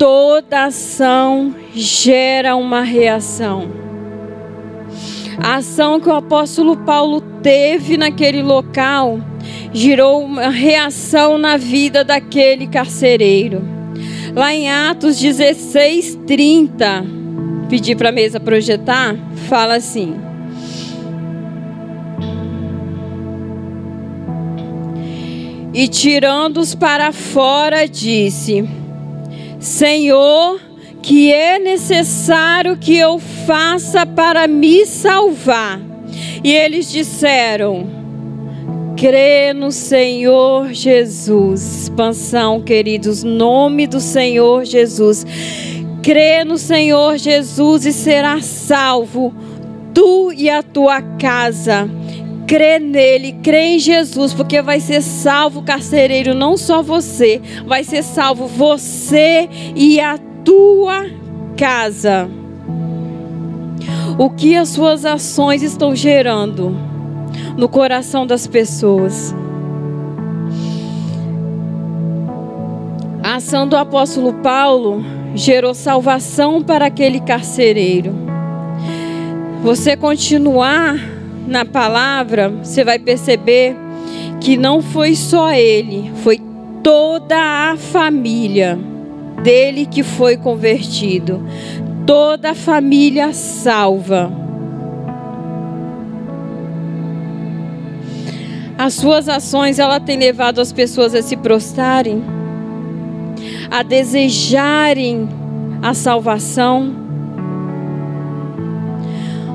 toda 0.04 0.66
ação 0.66 1.54
gera 1.72 2.54
uma 2.56 2.82
reação. 2.82 3.70
A 5.42 5.54
ação 5.54 5.98
que 5.98 6.10
o 6.10 6.12
apóstolo 6.12 6.76
Paulo 6.76 7.22
teve 7.42 7.96
naquele 7.96 8.42
local 8.42 9.18
gerou 9.72 10.22
uma 10.22 10.50
reação 10.50 11.38
na 11.38 11.56
vida 11.56 12.04
daquele 12.04 12.66
carcereiro. 12.66 13.62
Lá 14.34 14.52
em 14.52 14.70
Atos 14.70 15.18
16, 15.18 16.18
30, 16.26 17.06
pedi 17.70 17.96
para 17.96 18.10
a 18.10 18.12
mesa 18.12 18.38
projetar, 18.38 19.16
fala 19.48 19.76
assim. 19.76 20.16
E 25.72 25.88
tirando-os 25.88 26.74
para 26.74 27.10
fora, 27.10 27.88
disse: 27.88 28.83
Senhor, 29.64 30.60
que 31.00 31.32
é 31.32 31.58
necessário 31.58 32.76
que 32.76 32.98
eu 32.98 33.18
faça 33.18 34.04
para 34.04 34.46
me 34.46 34.84
salvar? 34.84 35.80
E 36.44 36.52
eles 36.52 36.92
disseram: 36.92 37.86
crê 38.94 39.54
no 39.54 39.72
Senhor 39.72 40.70
Jesus. 40.70 41.84
Expansão, 41.84 42.60
queridos, 42.60 43.22
nome 43.24 43.86
do 43.86 44.00
Senhor 44.00 44.66
Jesus. 44.66 45.24
Crê 46.02 46.44
no 46.44 46.58
Senhor 46.58 47.16
Jesus 47.16 47.86
e 47.86 47.92
será 47.94 48.42
salvo, 48.42 49.34
tu 49.94 50.30
e 50.30 50.50
a 50.50 50.62
tua 50.62 51.00
casa. 51.00 51.88
Crê 52.46 52.78
nele, 52.78 53.32
crê 53.42 53.76
em 53.76 53.78
Jesus, 53.78 54.34
porque 54.34 54.60
vai 54.60 54.78
ser 54.78 55.00
salvo 55.00 55.62
carcereiro, 55.62 56.34
não 56.34 56.56
só 56.56 56.82
você, 56.82 57.40
vai 57.66 57.82
ser 57.82 58.02
salvo 58.02 58.46
você 58.46 59.48
e 59.74 59.98
a 59.98 60.18
tua 60.44 61.06
casa. 61.56 62.28
O 64.18 64.28
que 64.28 64.56
as 64.56 64.68
suas 64.68 65.04
ações 65.04 65.62
estão 65.62 65.96
gerando 65.96 66.76
no 67.56 67.68
coração 67.68 68.26
das 68.26 68.46
pessoas? 68.46 69.34
A 73.22 73.36
ação 73.36 73.66
do 73.66 73.76
apóstolo 73.76 74.34
Paulo 74.34 75.02
gerou 75.34 75.72
salvação 75.72 76.62
para 76.62 76.86
aquele 76.86 77.20
carcereiro. 77.20 78.14
Você 79.62 79.96
continuar 79.96 81.13
na 81.46 81.64
palavra, 81.64 82.48
você 82.48 82.84
vai 82.84 82.98
perceber 82.98 83.76
que 84.40 84.56
não 84.56 84.82
foi 84.82 85.14
só 85.14 85.52
ele, 85.52 86.12
foi 86.22 86.40
toda 86.82 87.36
a 87.36 87.76
família 87.76 88.78
dele 89.42 89.86
que 89.86 90.02
foi 90.02 90.36
convertido. 90.36 91.42
Toda 92.06 92.50
a 92.50 92.54
família 92.54 93.32
salva. 93.32 94.30
As 98.76 98.94
suas 98.94 99.28
ações, 99.28 99.78
ela 99.78 100.00
tem 100.00 100.18
levado 100.18 100.60
as 100.60 100.72
pessoas 100.72 101.14
a 101.14 101.22
se 101.22 101.36
prostrarem 101.36 102.22
a 103.70 103.82
desejarem 103.82 105.28
a 105.82 105.94
salvação? 105.94 107.03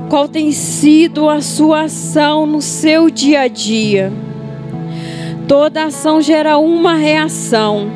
Qual 0.10 0.28
tem 0.28 0.52
sido 0.52 1.30
a 1.30 1.40
sua 1.40 1.84
ação 1.84 2.48
no 2.48 2.64
seu 2.64 3.12
dia 3.12 3.42
a 3.42 3.48
dia? 3.48 4.12
Toda 5.48 5.84
ação 5.86 6.20
gera 6.20 6.58
uma 6.58 6.96
reação. 6.96 7.92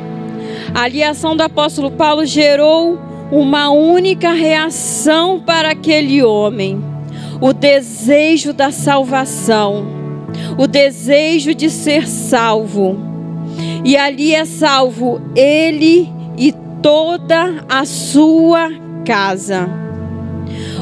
Ali 0.72 1.02
a 1.02 1.10
ação 1.10 1.36
do 1.36 1.42
apóstolo 1.42 1.90
Paulo 1.90 2.24
gerou 2.24 2.96
uma 3.32 3.70
única 3.70 4.30
reação 4.30 5.40
para 5.40 5.72
aquele 5.72 6.22
homem: 6.22 6.80
o 7.40 7.52
desejo 7.52 8.52
da 8.52 8.70
salvação, 8.70 9.84
o 10.56 10.68
desejo 10.68 11.52
de 11.52 11.68
ser 11.68 12.06
salvo. 12.06 12.96
E 13.84 13.96
ali 13.96 14.32
é 14.36 14.44
salvo 14.44 15.20
ele 15.34 16.08
e 16.38 16.54
toda 16.80 17.64
a 17.68 17.84
sua 17.84 18.70
casa. 19.04 19.83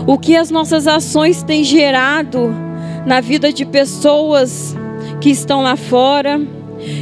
O 0.06 0.18
que 0.18 0.36
as 0.36 0.50
nossas 0.50 0.88
ações 0.88 1.42
têm 1.42 1.62
gerado 1.62 2.52
na 3.06 3.20
vida 3.20 3.52
de 3.52 3.64
pessoas 3.64 4.76
que 5.20 5.30
estão 5.30 5.62
lá 5.62 5.76
fora, 5.76 6.40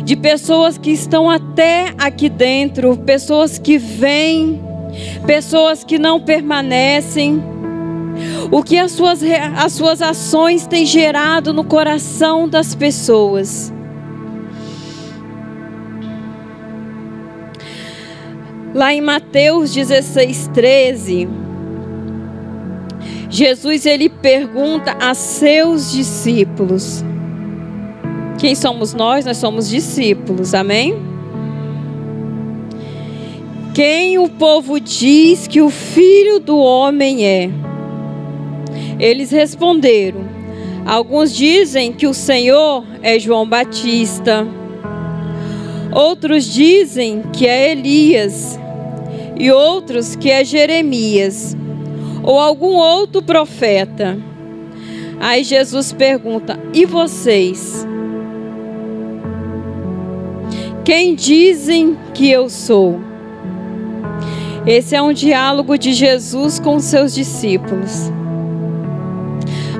de 0.04 0.14
pessoas 0.14 0.76
que 0.76 0.90
estão 0.90 1.30
até 1.30 1.94
aqui 1.98 2.28
dentro, 2.28 2.96
pessoas 2.98 3.58
que 3.58 3.78
vêm, 3.78 4.60
pessoas 5.26 5.82
que 5.82 5.98
não 5.98 6.20
permanecem. 6.20 7.42
O 8.50 8.62
que 8.62 8.76
as 8.76 8.92
suas, 8.92 9.22
as 9.56 9.72
suas 9.72 10.02
ações 10.02 10.66
têm 10.66 10.84
gerado 10.84 11.54
no 11.54 11.64
coração 11.64 12.46
das 12.46 12.74
pessoas. 12.74 13.72
Lá 18.74 18.92
em 18.92 19.00
Mateus 19.00 19.72
16, 19.72 20.50
13, 20.52 21.28
Jesus 23.30 23.86
ele 23.86 24.08
pergunta 24.08 24.96
a 25.00 25.14
seus 25.14 25.92
discípulos: 25.92 27.04
Quem 28.38 28.56
somos 28.56 28.92
nós? 28.92 29.24
Nós 29.24 29.36
somos 29.36 29.68
discípulos, 29.68 30.52
amém? 30.52 30.96
Quem 33.72 34.18
o 34.18 34.28
povo 34.28 34.80
diz 34.80 35.46
que 35.46 35.62
o 35.62 35.70
filho 35.70 36.40
do 36.40 36.58
homem 36.58 37.24
é? 37.24 37.50
Eles 38.98 39.30
responderam: 39.30 40.28
Alguns 40.84 41.32
dizem 41.32 41.92
que 41.92 42.08
o 42.08 42.14
Senhor 42.14 42.84
é 43.00 43.16
João 43.16 43.48
Batista. 43.48 44.44
Outros 45.92 46.44
dizem 46.44 47.22
que 47.32 47.46
é 47.46 47.70
Elias 47.70 48.58
e 49.38 49.52
outros 49.52 50.16
que 50.16 50.30
é 50.30 50.44
Jeremias 50.44 51.56
ou 52.30 52.38
algum 52.38 52.74
outro 52.76 53.20
profeta. 53.20 54.16
Aí 55.18 55.42
Jesus 55.42 55.92
pergunta: 55.92 56.60
E 56.72 56.86
vocês? 56.86 57.84
Quem 60.84 61.16
dizem 61.16 61.98
que 62.14 62.30
eu 62.30 62.48
sou? 62.48 63.00
Esse 64.64 64.94
é 64.94 65.02
um 65.02 65.12
diálogo 65.12 65.76
de 65.76 65.92
Jesus 65.92 66.60
com 66.60 66.78
seus 66.78 67.12
discípulos. 67.12 68.12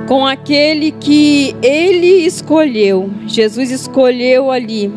Com 0.09 0.27
aquele 0.27 0.91
que 0.91 1.55
ele 1.63 2.27
escolheu. 2.27 3.11
Jesus 3.29 3.71
escolheu 3.71 4.51
ali, 4.51 4.93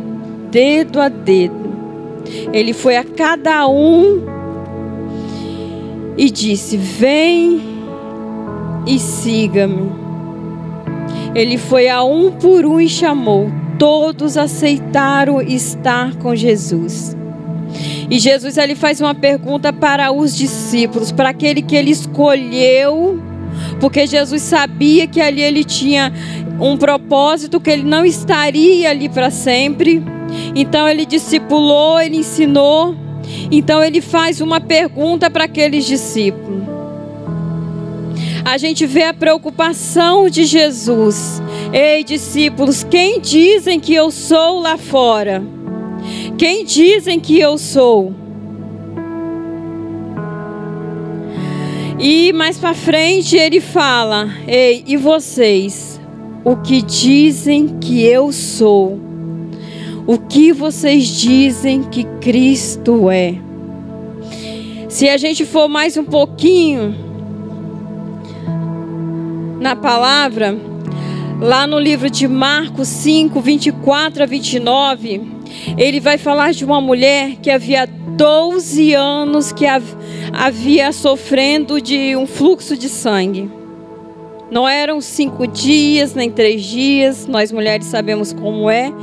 dedo 0.50 1.00
a 1.00 1.08
dedo. 1.08 1.72
Ele 2.52 2.74
foi 2.74 2.98
a 2.98 3.04
cada 3.04 3.68
um 3.68 4.33
e 6.18 6.30
disse: 6.30 6.78
Vem 6.78 7.62
e 8.86 9.00
siga-me. 9.00 9.92
Ele 11.36 11.58
foi 11.58 11.90
a 11.90 12.04
um 12.04 12.32
por 12.32 12.66
um 12.66 12.80
e 12.80 12.88
chamou. 12.88 13.52
Todos 13.80 14.38
aceitaram 14.38 15.42
estar 15.42 16.16
com 16.18 16.36
Jesus. 16.36 17.16
E 18.10 18.20
Jesus 18.20 18.58
ele 18.58 18.76
faz 18.76 19.02
uma 19.02 19.16
pergunta 19.16 19.74
para 19.74 20.12
os 20.12 20.36
discípulos, 20.36 21.12
para 21.12 21.30
aquele 21.30 21.62
que 21.62 21.76
ele 21.76 21.90
escolheu, 21.90 23.20
porque 23.80 24.06
Jesus 24.06 24.44
sabia 24.44 25.08
que 25.08 25.20
ali 25.20 25.42
ele 25.42 25.64
tinha 25.64 26.14
um 26.60 26.78
propósito, 26.78 27.60
que 27.60 27.72
ele 27.72 27.84
não 27.84 28.06
estaria 28.06 28.90
ali 28.90 29.10
para 29.10 29.32
sempre. 29.32 30.04
Então 30.56 30.88
ele 30.88 31.06
discipulou, 31.06 32.00
ele 32.00 32.18
ensinou, 32.18 32.96
então 33.58 33.84
ele 33.84 34.02
faz 34.02 34.42
uma 34.42 34.60
pergunta 34.60 35.30
para 35.30 35.46
aqueles 35.46 35.86
discípulos. 35.86 36.64
A 38.46 38.58
gente 38.58 38.86
vê 38.86 39.04
a 39.04 39.14
preocupação 39.14 40.30
de 40.30 40.44
Jesus. 40.44 41.42
Ei, 41.72 42.04
discípulos, 42.04 42.84
quem 42.84 43.22
dizem 43.22 43.80
que 43.80 43.94
eu 43.94 44.12
sou 44.12 44.60
lá 44.60 44.78
fora? 44.78 45.42
Quem 46.38 46.66
dizem 46.66 47.20
que 47.20 47.40
eu 47.40 47.58
sou? 47.58 48.14
E 51.98 52.34
mais 52.34 52.58
para 52.58 52.74
frente 52.74 53.38
ele 53.38 53.62
fala: 53.62 54.30
Ei, 54.46 54.84
e 54.86 54.98
vocês? 54.98 56.02
O 56.44 56.58
que 56.58 56.82
dizem 56.82 57.78
que 57.80 58.04
eu 58.04 58.34
sou? 58.34 59.00
O 60.06 60.18
que 60.18 60.52
vocês 60.52 61.08
dizem 61.08 61.84
que 61.84 62.04
Cristo 62.20 63.10
é. 63.10 63.36
Se 64.90 65.10
a 65.10 65.18
gente 65.18 65.46
for 65.46 65.68
mais 65.68 65.98
um 65.98 66.04
pouquinho 66.04 66.96
na 69.60 69.76
palavra, 69.76 70.58
lá 71.40 71.66
no 71.66 71.80
livro 71.80 72.10
de 72.10 72.28
Marcos 72.28 72.88
5, 72.90 73.40
24 73.40 74.24
a 74.24 74.26
29, 74.26 75.22
ele 75.78 76.00
vai 76.00 76.18
falar 76.18 76.52
de 76.52 76.66
uma 76.66 76.82
mulher 76.82 77.38
que 77.42 77.50
havia 77.50 77.86
12 77.86 78.94
anos 78.94 79.52
que 79.52 79.66
havia 80.32 80.92
sofrendo 80.92 81.82
de 81.82 82.16
um 82.16 82.28
fluxo 82.28 82.78
de 82.78 82.90
sangue. 82.90 83.50
Não 84.52 84.68
eram 84.68 85.02
cinco 85.02 85.48
dias, 85.48 86.14
nem 86.14 86.30
três 86.30 86.64
dias, 86.64 87.26
nós 87.26 87.52
mulheres 87.52 87.88
sabemos 87.88 88.32
como 88.32 88.70
é. 88.70 88.94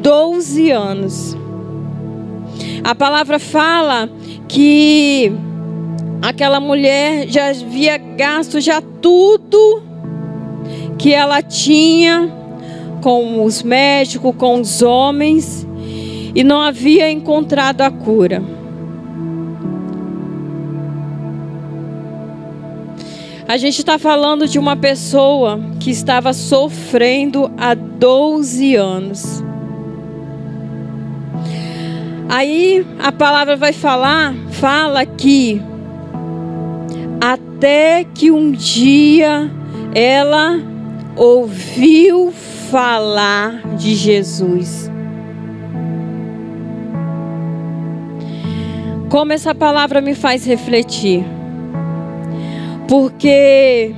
12 0.00 0.70
anos. 0.70 1.36
A 2.82 2.94
palavra 2.94 3.38
fala 3.38 4.08
que 4.48 5.32
aquela 6.22 6.60
mulher 6.60 7.28
já 7.28 7.50
havia 7.50 7.96
gasto 7.96 8.60
já 8.60 8.80
tudo 8.80 9.82
que 10.98 11.12
ela 11.12 11.42
tinha 11.42 12.30
com 13.02 13.44
os 13.44 13.62
médicos, 13.62 14.34
com 14.36 14.60
os 14.60 14.82
homens, 14.82 15.66
e 16.34 16.44
não 16.44 16.60
havia 16.60 17.10
encontrado 17.10 17.80
a 17.80 17.90
cura. 17.90 18.42
A 23.48 23.56
gente 23.56 23.78
está 23.78 23.98
falando 23.98 24.46
de 24.46 24.60
uma 24.60 24.76
pessoa 24.76 25.58
que 25.80 25.90
estava 25.90 26.32
sofrendo 26.32 27.50
há 27.58 27.74
12 27.74 28.76
anos. 28.76 29.42
Aí 32.30 32.86
a 33.02 33.10
palavra 33.10 33.56
vai 33.56 33.72
falar, 33.72 34.32
fala 34.52 35.04
que 35.04 35.60
até 37.20 38.04
que 38.14 38.30
um 38.30 38.52
dia 38.52 39.50
ela 39.92 40.60
ouviu 41.16 42.32
falar 42.70 43.60
de 43.76 43.96
Jesus. 43.96 44.88
Como 49.08 49.32
essa 49.32 49.52
palavra 49.52 50.00
me 50.00 50.14
faz 50.14 50.46
refletir 50.46 51.24
porque 52.90 53.94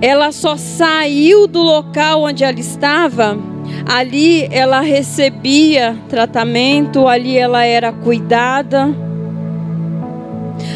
ela 0.00 0.30
só 0.30 0.56
saiu 0.56 1.46
do 1.46 1.60
local 1.60 2.22
onde 2.22 2.44
ela 2.44 2.58
estava, 2.58 3.36
ali 3.84 4.48
ela 4.50 4.80
recebia 4.80 5.96
tratamento, 6.08 7.08
ali 7.08 7.36
ela 7.36 7.64
era 7.64 7.92
cuidada, 7.92 8.94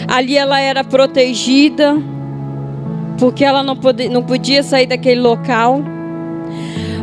ali 0.09 0.37
ela 0.37 0.61
era 0.61 0.83
protegida, 0.83 1.97
porque 3.19 3.45
ela 3.45 3.63
não 3.63 3.77
podia, 3.77 4.11
não 4.11 4.25
podia 4.25 4.63
sair 4.63 4.87
daquele 4.87 5.21
local. 5.21 5.81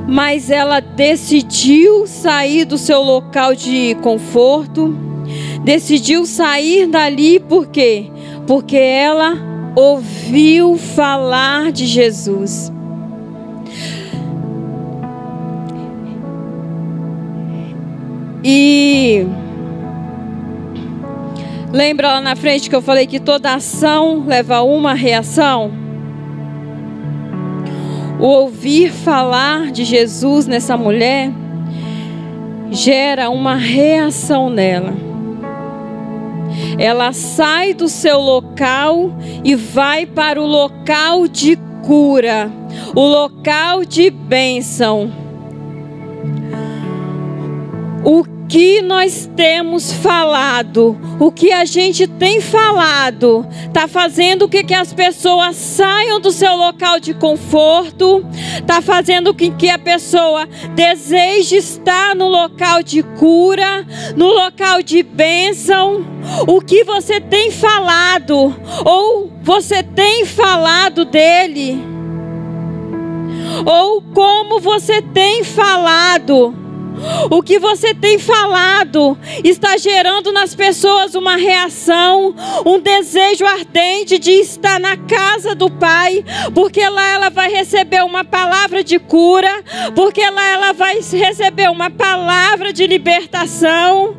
Mas 0.06 0.50
ela 0.50 0.80
decidiu 0.80 2.08
sair 2.08 2.66
do 2.66 2.78
seu 2.78 3.02
local 3.02 3.54
de 3.56 3.96
conforto, 4.02 4.94
decidiu 5.64 6.26
sair 6.26 6.88
dali, 6.88 7.40
por 7.40 7.68
quê? 7.68 8.08
Porque 8.48 8.76
ela 8.76 9.49
ouviu 9.76 10.78
falar 10.78 11.72
de 11.72 11.86
Jesus. 11.86 12.72
E 18.44 19.26
lembra 21.72 22.14
lá 22.14 22.22
na 22.22 22.36
frente 22.36 22.70
que 22.70 22.76
eu 22.76 22.82
falei 22.82 23.06
que 23.06 23.20
toda 23.20 23.54
ação 23.54 24.24
leva 24.26 24.62
uma 24.62 24.94
reação? 24.94 25.72
O 28.20 28.26
ouvir 28.26 28.92
falar 28.92 29.72
de 29.72 29.86
Jesus 29.86 30.46
nessa 30.46 30.76
mulher 30.76 31.32
gera 32.72 33.30
uma 33.30 33.56
reação 33.56 34.50
nela 34.50 35.09
ela 36.80 37.12
sai 37.12 37.74
do 37.74 37.90
seu 37.90 38.18
local 38.18 39.12
e 39.44 39.54
vai 39.54 40.06
para 40.06 40.42
o 40.42 40.46
local 40.46 41.28
de 41.28 41.58
cura, 41.86 42.50
o 42.96 43.02
local 43.02 43.84
de 43.84 44.10
bênção. 44.10 45.12
O 48.04 48.39
que 48.50 48.82
nós 48.82 49.30
temos 49.36 49.94
falado, 49.94 50.98
o 51.20 51.32
que 51.32 51.52
a 51.52 51.66
gente 51.66 52.08
tem 52.08 52.42
falado, 52.42 53.48
está 53.68 53.88
fazendo 53.88 54.50
com 54.50 54.64
que 54.64 54.74
as 54.74 54.92
pessoas 54.92 55.56
saiam 55.56 56.20
do 56.20 56.32
seu 56.32 56.56
local 56.56 57.00
de 57.00 57.14
conforto, 57.14 58.26
está 58.58 58.82
fazendo 58.82 59.36
com 59.36 59.52
que 59.56 59.70
a 59.70 59.78
pessoa 59.78 60.50
deseje 60.74 61.58
estar 61.58 62.16
no 62.16 62.28
local 62.28 62.82
de 62.82 63.04
cura, 63.04 63.86
no 64.16 64.26
local 64.26 64.82
de 64.82 65.04
bênção. 65.04 66.04
O 66.48 66.60
que 66.60 66.84
você 66.84 67.22
tem 67.22 67.52
falado, 67.52 68.56
ou 68.84 69.32
você 69.44 69.84
tem 69.84 70.26
falado 70.26 71.06
dele, 71.06 71.80
ou 73.64 74.02
como 74.02 74.60
você 74.60 75.04
tem 75.04 75.44
falado 75.44 76.69
o 77.30 77.42
que 77.42 77.60
você 77.60 77.94
tem 77.94 78.18
falado 78.20 79.18
está 79.44 79.78
gerando 79.78 80.32
nas 80.32 80.56
pessoas 80.56 81.16
uma 81.16 81.36
reação, 81.36 82.36
um 82.66 82.80
desejo 82.80 83.46
ardente 83.46 84.18
de 84.18 84.32
estar 84.32 84.80
na 84.80 84.98
casa 84.98 85.56
do 85.56 85.70
Pai, 85.70 86.24
porque 86.54 86.88
lá 86.88 87.08
ela 87.10 87.30
vai 87.30 87.52
receber 87.52 88.04
uma 88.04 88.24
palavra 88.24 88.84
de 88.84 89.00
cura, 89.00 89.64
porque 89.96 90.28
lá 90.30 90.48
ela 90.48 90.74
vai 90.74 91.00
receber 91.00 91.70
uma 91.70 91.90
palavra 91.90 92.72
de 92.74 92.86
libertação. 92.86 94.18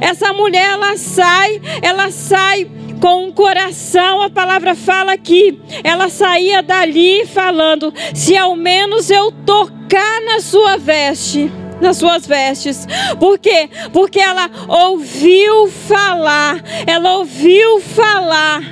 Essa 0.00 0.32
mulher 0.32 0.72
ela 0.72 0.96
sai, 0.96 1.60
ela 1.82 2.10
sai 2.10 2.68
com 3.00 3.26
um 3.26 3.32
coração, 3.32 4.22
a 4.22 4.30
palavra 4.30 4.76
fala 4.76 5.18
que 5.18 5.58
ela 5.82 6.08
saía 6.08 6.62
dali 6.62 7.26
falando: 7.26 7.92
se 8.14 8.36
ao 8.36 8.54
menos 8.54 9.10
eu 9.10 9.32
tocar 9.44 10.20
na 10.22 10.40
sua 10.40 10.76
veste 10.76 11.50
nas 11.80 11.96
suas 11.96 12.26
vestes. 12.26 12.86
Por 13.18 13.38
quê? 13.38 13.68
Porque 13.92 14.20
ela 14.20 14.50
ouviu 14.68 15.68
falar, 15.68 16.62
ela 16.86 17.18
ouviu 17.18 17.80
falar. 17.80 18.62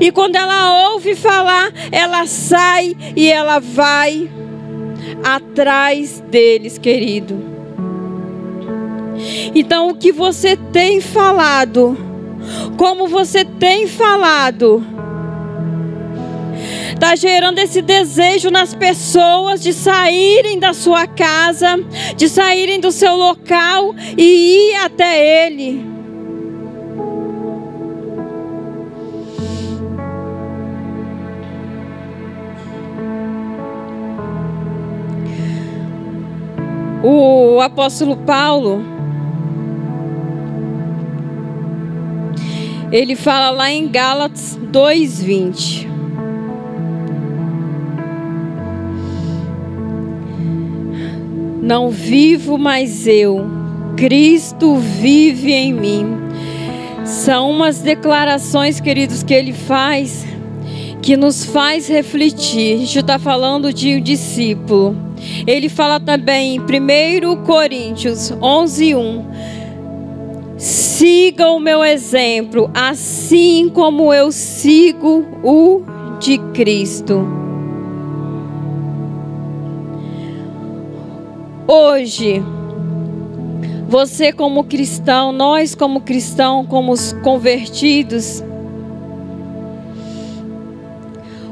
E 0.00 0.12
quando 0.12 0.36
ela 0.36 0.90
ouve 0.90 1.14
falar, 1.14 1.72
ela 1.90 2.26
sai 2.26 2.96
e 3.16 3.30
ela 3.30 3.58
vai 3.58 4.30
atrás 5.22 6.20
deles, 6.30 6.78
querido. 6.78 7.54
Então, 9.54 9.88
o 9.88 9.94
que 9.94 10.12
você 10.12 10.56
tem 10.56 11.00
falado, 11.00 11.96
como 12.76 13.08
você 13.08 13.44
tem 13.44 13.86
falado, 13.86 14.84
está 16.94 17.16
gerando 17.16 17.58
esse 17.58 17.82
desejo 17.82 18.50
nas 18.50 18.74
pessoas 18.74 19.62
de 19.62 19.72
saírem 19.72 20.58
da 20.58 20.72
sua 20.72 21.06
casa, 21.06 21.76
de 22.16 22.28
saírem 22.28 22.80
do 22.80 22.90
seu 22.90 23.16
local 23.16 23.94
e 24.16 24.70
ir 24.70 24.76
até 24.76 25.46
Ele. 25.46 25.84
O 37.02 37.60
apóstolo 37.60 38.16
Paulo, 38.16 38.82
ele 42.90 43.14
fala 43.14 43.50
lá 43.50 43.70
em 43.70 43.86
Gálatas 43.88 44.58
2:20. 44.72 45.93
Não 51.64 51.88
vivo 51.88 52.58
mais 52.58 53.06
eu, 53.06 53.46
Cristo 53.96 54.76
vive 54.76 55.50
em 55.50 55.72
mim. 55.72 56.06
São 57.06 57.50
umas 57.50 57.80
declarações, 57.80 58.80
queridos, 58.80 59.22
que 59.22 59.32
ele 59.32 59.54
faz 59.54 60.26
que 61.00 61.16
nos 61.16 61.44
faz 61.44 61.88
refletir. 61.88 62.74
A 62.74 62.78
gente 62.78 62.98
está 62.98 63.18
falando 63.18 63.72
de 63.72 63.94
um 63.94 64.00
discípulo. 64.00 64.94
Ele 65.46 65.70
fala 65.70 65.98
também 65.98 66.56
em 66.56 66.60
1 66.60 67.44
Coríntios 67.44 68.30
11, 68.42 68.94
1. 68.94 69.24
Siga 70.58 71.48
o 71.48 71.58
meu 71.58 71.82
exemplo, 71.82 72.70
assim 72.74 73.70
como 73.72 74.12
eu 74.12 74.30
sigo 74.30 75.24
o 75.42 75.82
de 76.20 76.36
Cristo. 76.52 77.43
Hoje, 81.66 82.42
você 83.88 84.32
como 84.32 84.64
cristão, 84.64 85.32
nós 85.32 85.74
como 85.74 86.02
cristão, 86.02 86.66
como 86.66 86.92
os 86.92 87.14
convertidos, 87.14 88.44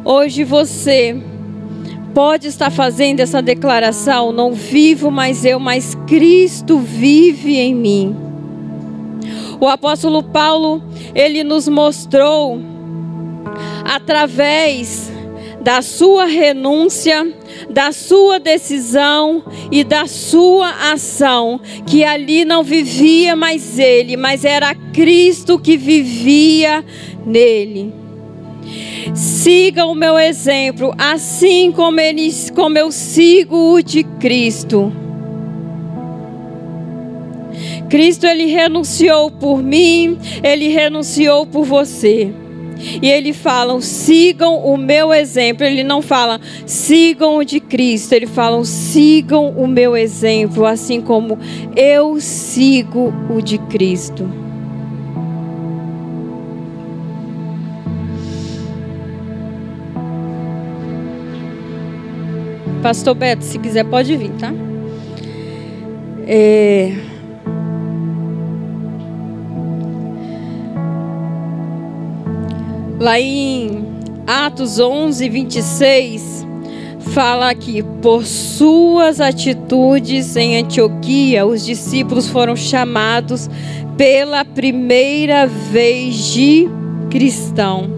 hoje 0.04 0.44
você 0.44 1.16
pode 2.14 2.48
estar 2.48 2.70
fazendo 2.70 3.20
essa 3.20 3.40
declaração: 3.40 4.32
não 4.32 4.52
vivo 4.52 5.10
mais 5.10 5.46
eu, 5.46 5.58
mas 5.58 5.94
Cristo 6.06 6.78
vive 6.78 7.58
em 7.58 7.74
mim. 7.74 8.16
O 9.58 9.66
apóstolo 9.66 10.22
Paulo, 10.22 10.82
ele 11.14 11.42
nos 11.42 11.68
mostrou 11.68 12.60
através 13.84 15.10
da 15.60 15.80
sua 15.80 16.26
renúncia, 16.26 17.32
da 17.70 17.92
sua 17.92 18.38
decisão 18.38 19.42
e 19.70 19.84
da 19.84 20.06
sua 20.06 20.92
ação, 20.92 21.60
que 21.86 22.04
ali 22.04 22.44
não 22.44 22.62
vivia 22.62 23.34
mais 23.36 23.78
ele, 23.78 24.16
mas 24.16 24.44
era 24.44 24.74
Cristo 24.74 25.58
que 25.58 25.76
vivia 25.76 26.84
nele. 27.24 27.92
Siga 29.14 29.84
o 29.84 29.94
meu 29.94 30.18
exemplo, 30.18 30.94
assim 30.96 31.72
como, 31.72 32.00
ele, 32.00 32.30
como 32.54 32.78
eu 32.78 32.90
sigo 32.90 33.74
o 33.74 33.82
de 33.82 34.04
Cristo. 34.04 34.92
Cristo 37.90 38.26
ele 38.26 38.46
renunciou 38.46 39.30
por 39.30 39.62
mim, 39.62 40.18
ele 40.42 40.68
renunciou 40.68 41.44
por 41.44 41.64
você. 41.64 42.32
E 43.00 43.08
ele 43.08 43.32
fala: 43.32 43.80
sigam 43.80 44.56
o 44.64 44.76
meu 44.76 45.12
exemplo. 45.12 45.64
Ele 45.64 45.82
não 45.82 46.02
fala, 46.02 46.40
sigam 46.66 47.36
o 47.36 47.44
de 47.44 47.60
Cristo. 47.60 48.12
Ele 48.12 48.26
fala, 48.26 48.64
sigam 48.64 49.50
o 49.50 49.66
meu 49.66 49.96
exemplo, 49.96 50.66
assim 50.66 51.00
como 51.00 51.38
eu 51.76 52.20
sigo 52.20 53.12
o 53.30 53.40
de 53.40 53.58
Cristo. 53.58 54.28
Pastor 62.82 63.14
Beto, 63.14 63.44
se 63.44 63.60
quiser, 63.60 63.84
pode 63.84 64.16
vir, 64.16 64.32
tá? 64.32 64.52
É... 66.26 67.11
Lá 73.02 73.18
em 73.18 73.84
Atos 74.28 74.78
11, 74.78 75.28
26, 75.28 76.46
fala 77.12 77.52
que 77.52 77.82
por 78.00 78.24
suas 78.24 79.20
atitudes 79.20 80.36
em 80.36 80.58
Antioquia, 80.58 81.44
os 81.44 81.66
discípulos 81.66 82.28
foram 82.28 82.54
chamados 82.54 83.50
pela 83.96 84.44
primeira 84.44 85.48
vez 85.48 86.32
de 86.32 86.68
cristão. 87.10 87.90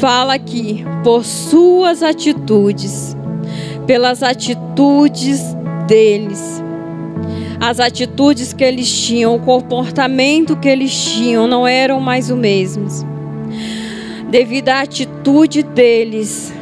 Fala 0.00 0.36
aqui, 0.36 0.82
por 1.04 1.22
suas 1.22 2.02
atitudes, 2.02 3.14
pelas 3.86 4.22
atitudes 4.22 5.42
deles. 5.86 6.64
As 7.60 7.78
atitudes 7.78 8.54
que 8.54 8.64
eles 8.64 8.90
tinham, 8.90 9.34
o 9.34 9.38
comportamento 9.38 10.56
que 10.56 10.66
eles 10.66 10.94
tinham, 10.94 11.46
não 11.46 11.66
eram 11.66 12.00
mais 12.00 12.30
o 12.30 12.36
mesmos 12.36 13.11
devido 14.32 14.70
à 14.70 14.80
atitude 14.80 15.62
deles, 15.62 16.54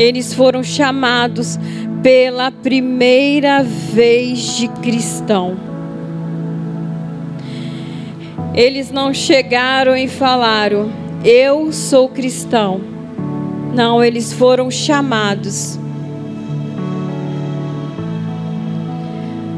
eles 0.00 0.34
foram 0.34 0.64
chamados 0.64 1.56
pela 2.02 2.50
primeira 2.50 3.62
vez 3.62 4.56
de 4.56 4.66
cristão. 4.66 5.56
Eles 8.52 8.90
não 8.90 9.14
chegaram 9.14 9.96
e 9.96 10.08
falaram: 10.08 10.90
Eu 11.24 11.72
sou 11.72 12.08
cristão. 12.08 12.80
Não, 13.72 14.02
eles 14.02 14.32
foram 14.32 14.72
chamados. 14.72 15.78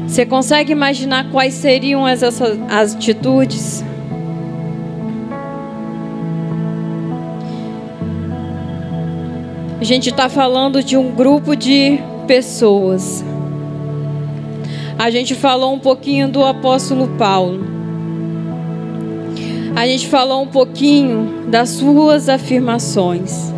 Você 0.07 0.27
consegue 0.27 0.71
imaginar 0.71 1.31
quais 1.31 1.55
seriam 1.55 2.07
essas 2.07 2.39
atitudes? 2.69 3.83
Gente 9.87 10.09
está 10.09 10.27
falando 10.27 10.83
de 10.83 10.97
um 10.97 11.11
grupo 11.11 11.55
de 11.55 11.97
pessoas. 12.27 13.23
A 14.99 15.09
gente 15.09 15.33
falou 15.33 15.73
um 15.73 15.79
pouquinho 15.79 16.27
do 16.27 16.43
apóstolo 16.43 17.07
Paulo. 17.17 17.65
A 19.73 19.87
gente 19.87 20.07
falou 20.07 20.41
um 20.41 20.47
pouquinho 20.47 21.45
das 21.47 21.69
suas 21.69 22.27
afirmações. 22.27 23.53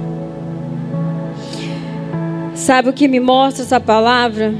Sabe 2.54 2.90
o 2.90 2.94
que 2.94 3.08
me 3.08 3.20
mostra 3.20 3.64
essa 3.64 3.80
palavra? 3.80 4.54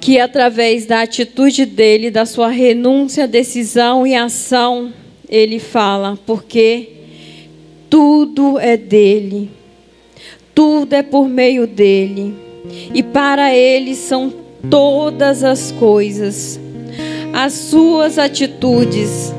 Que 0.00 0.18
através 0.18 0.84
da 0.84 1.02
atitude 1.02 1.64
dele, 1.64 2.10
da 2.10 2.26
sua 2.26 2.48
renúncia, 2.48 3.28
decisão 3.28 4.04
e 4.04 4.16
ação, 4.16 4.92
ele 5.28 5.60
fala, 5.60 6.18
porque 6.26 6.88
tudo 7.88 8.58
é 8.58 8.76
dele, 8.76 9.59
tudo 10.60 10.92
é 10.92 11.02
por 11.02 11.26
meio 11.26 11.66
dele, 11.66 12.34
e 12.92 13.02
para 13.02 13.56
ele 13.56 13.94
são 13.94 14.30
todas 14.68 15.42
as 15.42 15.72
coisas. 15.72 16.60
As 17.32 17.54
suas 17.54 18.18
atitudes, 18.18 19.34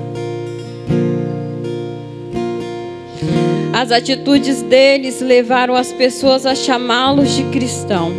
as 3.71 3.91
atitudes 3.91 4.63
deles 4.63 5.21
levaram 5.21 5.75
as 5.75 5.93
pessoas 5.93 6.47
a 6.47 6.55
chamá-los 6.55 7.35
de 7.35 7.43
cristão. 7.51 8.11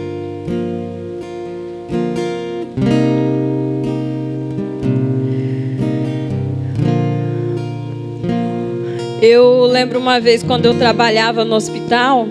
Eu 9.20 9.64
lembro 9.64 9.98
uma 9.98 10.20
vez 10.20 10.44
quando 10.44 10.66
eu 10.66 10.78
trabalhava 10.78 11.44
no 11.44 11.56
hospital, 11.56 12.28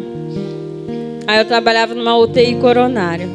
aí 1.31 1.39
eu 1.39 1.45
trabalhava 1.45 1.95
numa 1.95 2.17
UTI 2.17 2.55
coronária. 2.55 3.25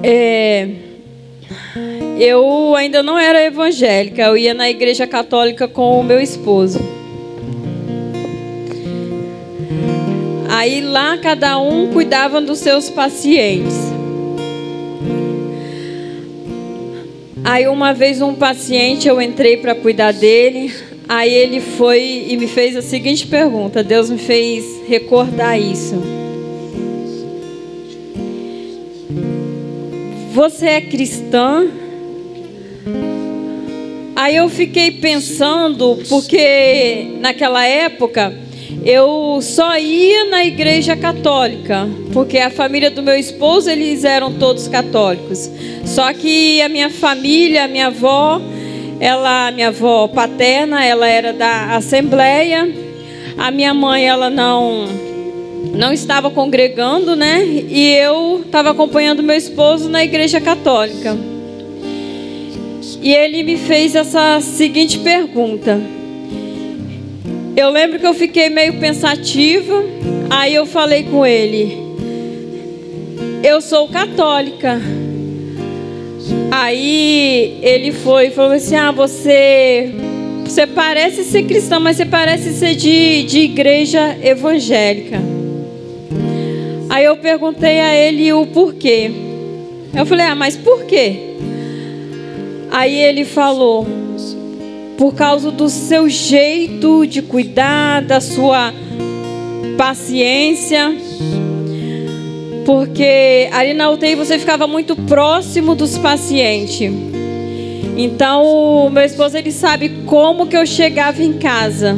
É, 0.00 0.68
eu 2.20 2.76
ainda 2.76 3.02
não 3.02 3.18
era 3.18 3.44
evangélica, 3.44 4.22
eu 4.22 4.36
ia 4.36 4.54
na 4.54 4.70
igreja 4.70 5.08
católica 5.08 5.66
com 5.66 5.98
o 5.98 6.04
meu 6.04 6.20
esposo. 6.20 6.78
Aí 10.48 10.80
lá 10.80 11.18
cada 11.18 11.58
um 11.58 11.92
cuidava 11.92 12.40
dos 12.40 12.60
seus 12.60 12.88
pacientes. 12.88 13.74
Aí 17.42 17.66
uma 17.66 17.92
vez 17.92 18.22
um 18.22 18.34
paciente 18.34 19.08
eu 19.08 19.20
entrei 19.20 19.56
para 19.56 19.74
cuidar 19.74 20.12
dele. 20.12 20.91
Aí 21.08 21.32
ele 21.32 21.60
foi 21.60 22.26
e 22.28 22.36
me 22.36 22.46
fez 22.46 22.76
a 22.76 22.82
seguinte 22.82 23.26
pergunta. 23.26 23.82
Deus 23.82 24.08
me 24.08 24.18
fez 24.18 24.64
recordar 24.86 25.60
isso. 25.60 26.00
Você 30.32 30.66
é 30.66 30.80
cristã? 30.80 31.66
Aí 34.16 34.36
eu 34.36 34.48
fiquei 34.48 34.90
pensando, 34.90 35.98
porque 36.08 37.16
naquela 37.20 37.66
época 37.66 38.32
eu 38.84 39.40
só 39.42 39.76
ia 39.78 40.24
na 40.26 40.44
igreja 40.44 40.96
católica, 40.96 41.88
porque 42.12 42.38
a 42.38 42.50
família 42.50 42.90
do 42.90 43.02
meu 43.02 43.16
esposo 43.16 43.68
eles 43.70 44.04
eram 44.04 44.32
todos 44.32 44.68
católicos. 44.68 45.50
Só 45.84 46.12
que 46.12 46.62
a 46.62 46.68
minha 46.68 46.88
família, 46.88 47.64
a 47.64 47.68
minha 47.68 47.88
avó, 47.88 48.40
ela, 49.02 49.50
minha 49.50 49.66
avó 49.66 50.06
paterna, 50.06 50.84
ela 50.84 51.08
era 51.08 51.32
da 51.32 51.74
Assembleia. 51.74 52.72
A 53.36 53.50
minha 53.50 53.74
mãe, 53.74 54.06
ela 54.06 54.30
não 54.30 54.86
não 55.74 55.92
estava 55.92 56.30
congregando, 56.30 57.16
né? 57.16 57.44
E 57.44 57.94
eu 57.94 58.42
estava 58.46 58.70
acompanhando 58.70 59.20
meu 59.20 59.34
esposo 59.34 59.88
na 59.88 60.04
igreja 60.04 60.40
católica. 60.40 61.16
E 63.02 63.12
ele 63.12 63.42
me 63.42 63.56
fez 63.56 63.96
essa 63.96 64.40
seguinte 64.40 65.00
pergunta. 65.00 65.80
Eu 67.56 67.70
lembro 67.70 67.98
que 67.98 68.06
eu 68.06 68.14
fiquei 68.14 68.48
meio 68.50 68.78
pensativa, 68.78 69.82
aí 70.30 70.54
eu 70.54 70.64
falei 70.64 71.02
com 71.02 71.26
ele: 71.26 71.76
Eu 73.42 73.60
sou 73.60 73.88
católica. 73.88 74.80
Aí 76.54 77.58
ele 77.62 77.92
foi 77.92 78.26
e 78.26 78.30
falou 78.30 78.52
assim: 78.52 78.76
Ah, 78.76 78.90
você, 78.90 79.90
você 80.44 80.66
parece 80.66 81.24
ser 81.24 81.44
cristão, 81.44 81.80
mas 81.80 81.96
você 81.96 82.04
parece 82.04 82.52
ser 82.52 82.74
de, 82.74 83.22
de 83.22 83.38
igreja 83.38 84.18
evangélica. 84.22 85.18
Aí 86.90 87.06
eu 87.06 87.16
perguntei 87.16 87.80
a 87.80 87.94
ele 87.94 88.30
o 88.34 88.44
porquê. 88.44 89.10
Eu 89.96 90.04
falei: 90.04 90.26
Ah, 90.26 90.34
mas 90.34 90.54
por 90.54 90.84
quê? 90.84 91.36
Aí 92.70 93.02
ele 93.02 93.24
falou: 93.24 93.86
Por 94.98 95.14
causa 95.14 95.50
do 95.50 95.70
seu 95.70 96.06
jeito 96.06 97.06
de 97.06 97.22
cuidar, 97.22 98.02
da 98.02 98.20
sua 98.20 98.74
paciência 99.78 100.94
porque 102.64 103.48
ali 103.52 103.74
na 103.74 103.90
UTI 103.90 104.14
você 104.14 104.38
ficava 104.38 104.66
muito 104.66 104.94
próximo 104.94 105.74
dos 105.74 105.98
pacientes. 105.98 106.92
Então, 107.96 108.88
meu 108.90 109.02
esposo 109.02 109.36
ele 109.36 109.52
sabe 109.52 109.88
como 110.06 110.46
que 110.46 110.56
eu 110.56 110.66
chegava 110.66 111.22
em 111.22 111.34
casa. 111.34 111.96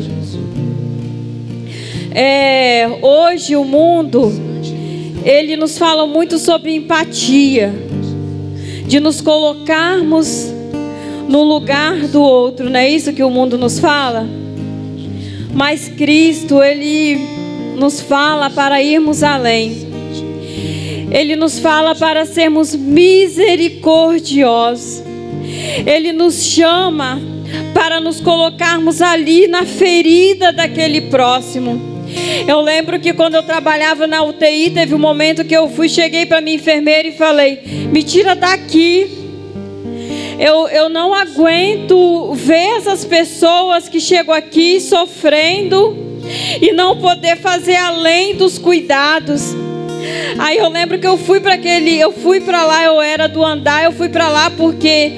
É, 2.10 2.88
hoje 3.02 3.56
o 3.56 3.64
mundo 3.64 4.32
ele 5.24 5.56
nos 5.56 5.78
fala 5.78 6.06
muito 6.06 6.38
sobre 6.38 6.74
empatia, 6.74 7.74
de 8.86 9.00
nos 9.00 9.20
colocarmos 9.20 10.52
no 11.28 11.42
lugar 11.42 11.96
do 12.08 12.20
outro, 12.20 12.68
não 12.68 12.78
é 12.78 12.88
isso 12.88 13.12
que 13.12 13.22
o 13.22 13.30
mundo 13.30 13.56
nos 13.56 13.78
fala? 13.78 14.28
Mas 15.54 15.88
Cristo 15.88 16.62
ele 16.62 17.18
nos 17.76 18.00
fala 18.00 18.50
para 18.50 18.82
irmos 18.82 19.22
além. 19.22 19.93
Ele 21.14 21.34
nos 21.36 21.60
fala 21.60 21.94
para 21.94 22.26
sermos 22.26 22.74
misericordiosos. 22.74 25.00
Ele 25.86 26.12
nos 26.12 26.44
chama 26.44 27.22
para 27.72 28.00
nos 28.00 28.20
colocarmos 28.20 29.00
ali 29.00 29.46
na 29.46 29.64
ferida 29.64 30.52
daquele 30.52 31.02
próximo. 31.02 31.80
Eu 32.48 32.60
lembro 32.60 32.98
que 32.98 33.12
quando 33.12 33.36
eu 33.36 33.44
trabalhava 33.44 34.08
na 34.08 34.24
UTI, 34.24 34.70
teve 34.70 34.92
um 34.92 34.98
momento 34.98 35.44
que 35.44 35.56
eu 35.56 35.68
fui, 35.68 35.88
cheguei 35.88 36.26
para 36.26 36.40
minha 36.40 36.56
enfermeira 36.56 37.06
e 37.06 37.12
falei: 37.12 37.60
me 37.92 38.02
tira 38.02 38.34
daqui. 38.34 39.06
Eu, 40.36 40.66
eu 40.66 40.88
não 40.88 41.14
aguento 41.14 42.34
ver 42.34 42.78
essas 42.78 43.04
pessoas 43.04 43.88
que 43.88 44.00
chegam 44.00 44.34
aqui 44.34 44.80
sofrendo 44.80 45.96
e 46.60 46.72
não 46.72 46.98
poder 46.98 47.36
fazer 47.36 47.76
além 47.76 48.34
dos 48.34 48.58
cuidados. 48.58 49.54
Aí 50.38 50.58
eu 50.58 50.68
lembro 50.68 50.98
que 50.98 51.06
eu 51.06 51.16
fui 51.16 51.40
para 51.40 51.54
aquele, 51.54 51.98
eu 51.98 52.12
fui 52.12 52.40
para 52.40 52.64
lá, 52.64 52.84
eu 52.84 53.00
era 53.00 53.26
do 53.28 53.44
andar, 53.44 53.84
eu 53.84 53.92
fui 53.92 54.08
para 54.08 54.28
lá 54.28 54.50
porque 54.50 55.12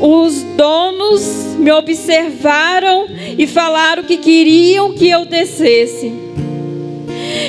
os 0.00 0.42
donos 0.56 1.56
me 1.58 1.72
observaram 1.72 3.06
e 3.36 3.46
falaram 3.46 4.02
que 4.02 4.16
queriam 4.16 4.92
que 4.92 5.08
eu 5.08 5.24
descesse. 5.24 6.28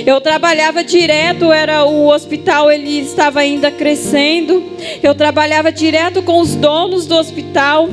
Eu 0.06 0.20
trabalhava 0.20 0.84
direto, 0.84 1.52
era 1.52 1.86
o 1.86 2.08
hospital, 2.08 2.72
ele 2.72 3.00
estava 3.00 3.40
ainda 3.40 3.72
crescendo. 3.72 4.64
Eu 5.02 5.14
trabalhava 5.14 5.72
direto 5.72 6.22
com 6.22 6.40
os 6.40 6.56
donos 6.56 7.06
do 7.06 7.16
hospital. 7.16 7.90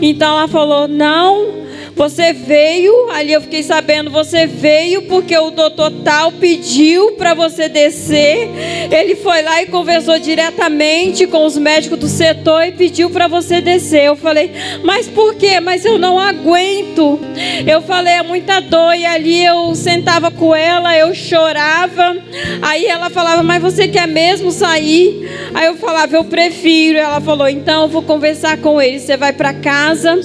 Então 0.00 0.38
ela 0.38 0.48
falou: 0.48 0.88
"Não, 0.88 1.60
você 1.94 2.32
veio, 2.32 3.10
ali 3.10 3.32
eu 3.32 3.40
fiquei 3.40 3.62
sabendo, 3.62 4.10
você 4.10 4.46
veio 4.46 5.02
porque 5.02 5.36
o 5.36 5.50
doutor 5.50 5.90
tal 6.04 6.32
pediu 6.32 7.12
para 7.12 7.34
você 7.34 7.68
descer. 7.68 8.48
Ele 8.90 9.16
foi 9.16 9.42
lá 9.42 9.62
e 9.62 9.66
conversou 9.66 10.18
diretamente 10.18 11.26
com 11.26 11.44
os 11.44 11.56
médicos 11.58 11.98
do 11.98 12.08
setor 12.08 12.64
e 12.64 12.72
pediu 12.72 13.10
para 13.10 13.28
você 13.28 13.60
descer. 13.60 14.04
Eu 14.04 14.16
falei, 14.16 14.50
mas 14.82 15.08
por 15.08 15.34
quê? 15.34 15.60
Mas 15.60 15.84
eu 15.84 15.98
não 15.98 16.18
aguento. 16.18 17.20
Eu 17.66 17.82
falei, 17.82 18.14
é 18.14 18.22
muita 18.22 18.60
dor. 18.60 18.94
E 18.94 19.04
ali 19.04 19.44
eu 19.44 19.74
sentava 19.74 20.30
com 20.30 20.54
ela, 20.54 20.96
eu 20.96 21.14
chorava. 21.14 22.16
Aí 22.62 22.86
ela 22.86 23.10
falava, 23.10 23.42
mas 23.42 23.62
você 23.62 23.88
quer 23.88 24.06
mesmo 24.06 24.50
sair? 24.50 25.28
Aí 25.54 25.66
eu 25.66 25.76
falava, 25.76 26.16
eu 26.16 26.24
prefiro. 26.24 26.98
Ela 26.98 27.20
falou, 27.20 27.48
então 27.48 27.82
eu 27.82 27.88
vou 27.88 28.02
conversar 28.02 28.58
com 28.58 28.80
ele. 28.80 28.98
Você 28.98 29.16
vai 29.16 29.32
para 29.32 29.52
casa 29.52 30.18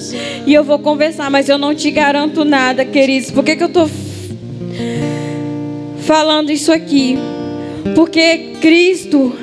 e 0.46 0.52
eu 0.52 0.64
vou 0.64 0.78
conversar, 0.78 1.30
mas 1.30 1.48
eu 1.48 1.58
não 1.66 1.74
te 1.74 1.90
garanto 1.90 2.44
nada, 2.44 2.84
queridos. 2.84 3.32
Por 3.32 3.42
que, 3.42 3.56
que 3.56 3.62
eu 3.64 3.66
estou 3.66 3.90
falando 6.02 6.50
isso 6.50 6.70
aqui? 6.70 7.18
Porque 7.96 8.52
Cristo 8.60 9.36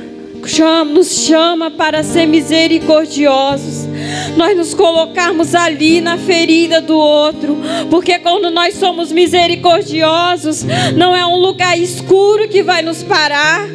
chama, 0.47 0.91
nos 0.91 1.25
chama 1.25 1.71
para 1.71 2.03
ser 2.03 2.25
misericordiosos. 2.25 3.87
Nós 4.35 4.55
nos 4.57 4.73
colocarmos 4.73 5.55
ali 5.55 6.01
na 6.01 6.17
ferida 6.17 6.81
do 6.81 6.97
outro, 6.97 7.57
porque 7.89 8.19
quando 8.19 8.49
nós 8.49 8.75
somos 8.75 9.11
misericordiosos, 9.11 10.63
não 10.95 11.15
é 11.15 11.25
um 11.25 11.37
lugar 11.37 11.77
escuro 11.77 12.47
que 12.47 12.63
vai 12.63 12.81
nos 12.81 13.03
parar, 13.03 13.67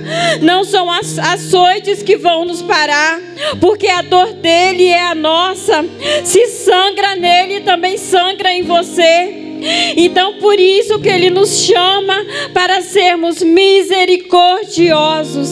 não 0.43 0.65
são 0.65 0.91
as 0.91 1.19
açoites 1.19 2.03
que 2.03 2.17
vão 2.17 2.45
nos 2.45 2.63
parar, 2.63 3.21
porque 3.61 3.89
a 3.89 4.03
dor 4.03 4.35
dele 4.35 4.87
é 4.87 5.03
a 5.03 5.15
nossa. 5.15 5.85
Se 6.25 6.47
sangra 6.49 7.17
nele, 7.17 7.61
também 7.61 7.97
sangra 7.97 8.53
em 8.53 8.63
você. 8.63 9.48
Então, 9.97 10.35
por 10.35 10.61
isso 10.61 11.01
que 11.01 11.09
ele 11.09 11.31
nos 11.31 11.65
chama 11.65 12.15
para 12.53 12.83
sermos 12.83 13.43
misericordiosos. 13.43 15.49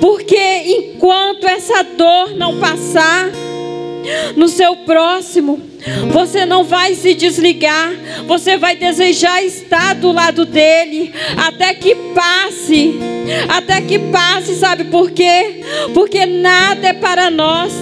Porque 0.00 0.62
enquanto 0.66 1.46
essa 1.46 1.82
dor 1.82 2.34
não 2.36 2.58
passar 2.58 3.30
no 4.36 4.48
seu 4.48 4.74
próximo, 4.76 5.69
você 6.12 6.44
não 6.44 6.64
vai 6.64 6.94
se 6.94 7.14
desligar, 7.14 7.92
você 8.26 8.56
vai 8.56 8.76
desejar 8.76 9.42
estar 9.42 9.94
do 9.94 10.12
lado 10.12 10.44
dele 10.44 11.12
até 11.36 11.74
que 11.74 11.94
passe. 12.14 12.98
Até 13.48 13.80
que 13.80 13.98
passe, 13.98 14.56
sabe 14.56 14.84
por 14.84 15.10
quê? 15.10 15.62
Porque 15.94 16.26
nada 16.26 16.88
é 16.88 16.92
para 16.92 17.30
nós, 17.30 17.72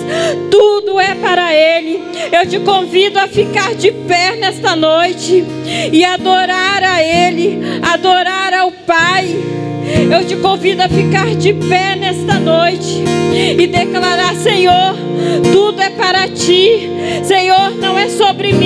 tudo 0.50 1.00
é 1.00 1.14
para 1.14 1.54
ele. 1.54 2.02
Eu 2.30 2.46
te 2.46 2.58
convido 2.60 3.18
a 3.18 3.28
ficar 3.28 3.74
de 3.74 3.90
pé 3.90 4.36
nesta 4.36 4.76
noite 4.76 5.44
e 5.92 6.04
adorar 6.04 6.82
a 6.82 7.02
ele, 7.02 7.60
adorar 7.82 8.52
ao 8.52 8.72
Pai. 8.72 9.57
Eu 10.10 10.26
te 10.26 10.36
convido 10.36 10.82
a 10.82 10.88
ficar 10.88 11.34
de 11.34 11.52
pé 11.52 11.96
nesta 11.96 12.38
noite 12.38 13.02
e 13.58 13.66
declarar: 13.66 14.34
Senhor, 14.34 14.94
tudo 15.52 15.80
é 15.80 15.90
para 15.90 16.28
ti. 16.28 16.90
Senhor, 17.24 17.70
não 17.76 17.98
é 17.98 18.08
sobre 18.08 18.52
mim. 18.52 18.56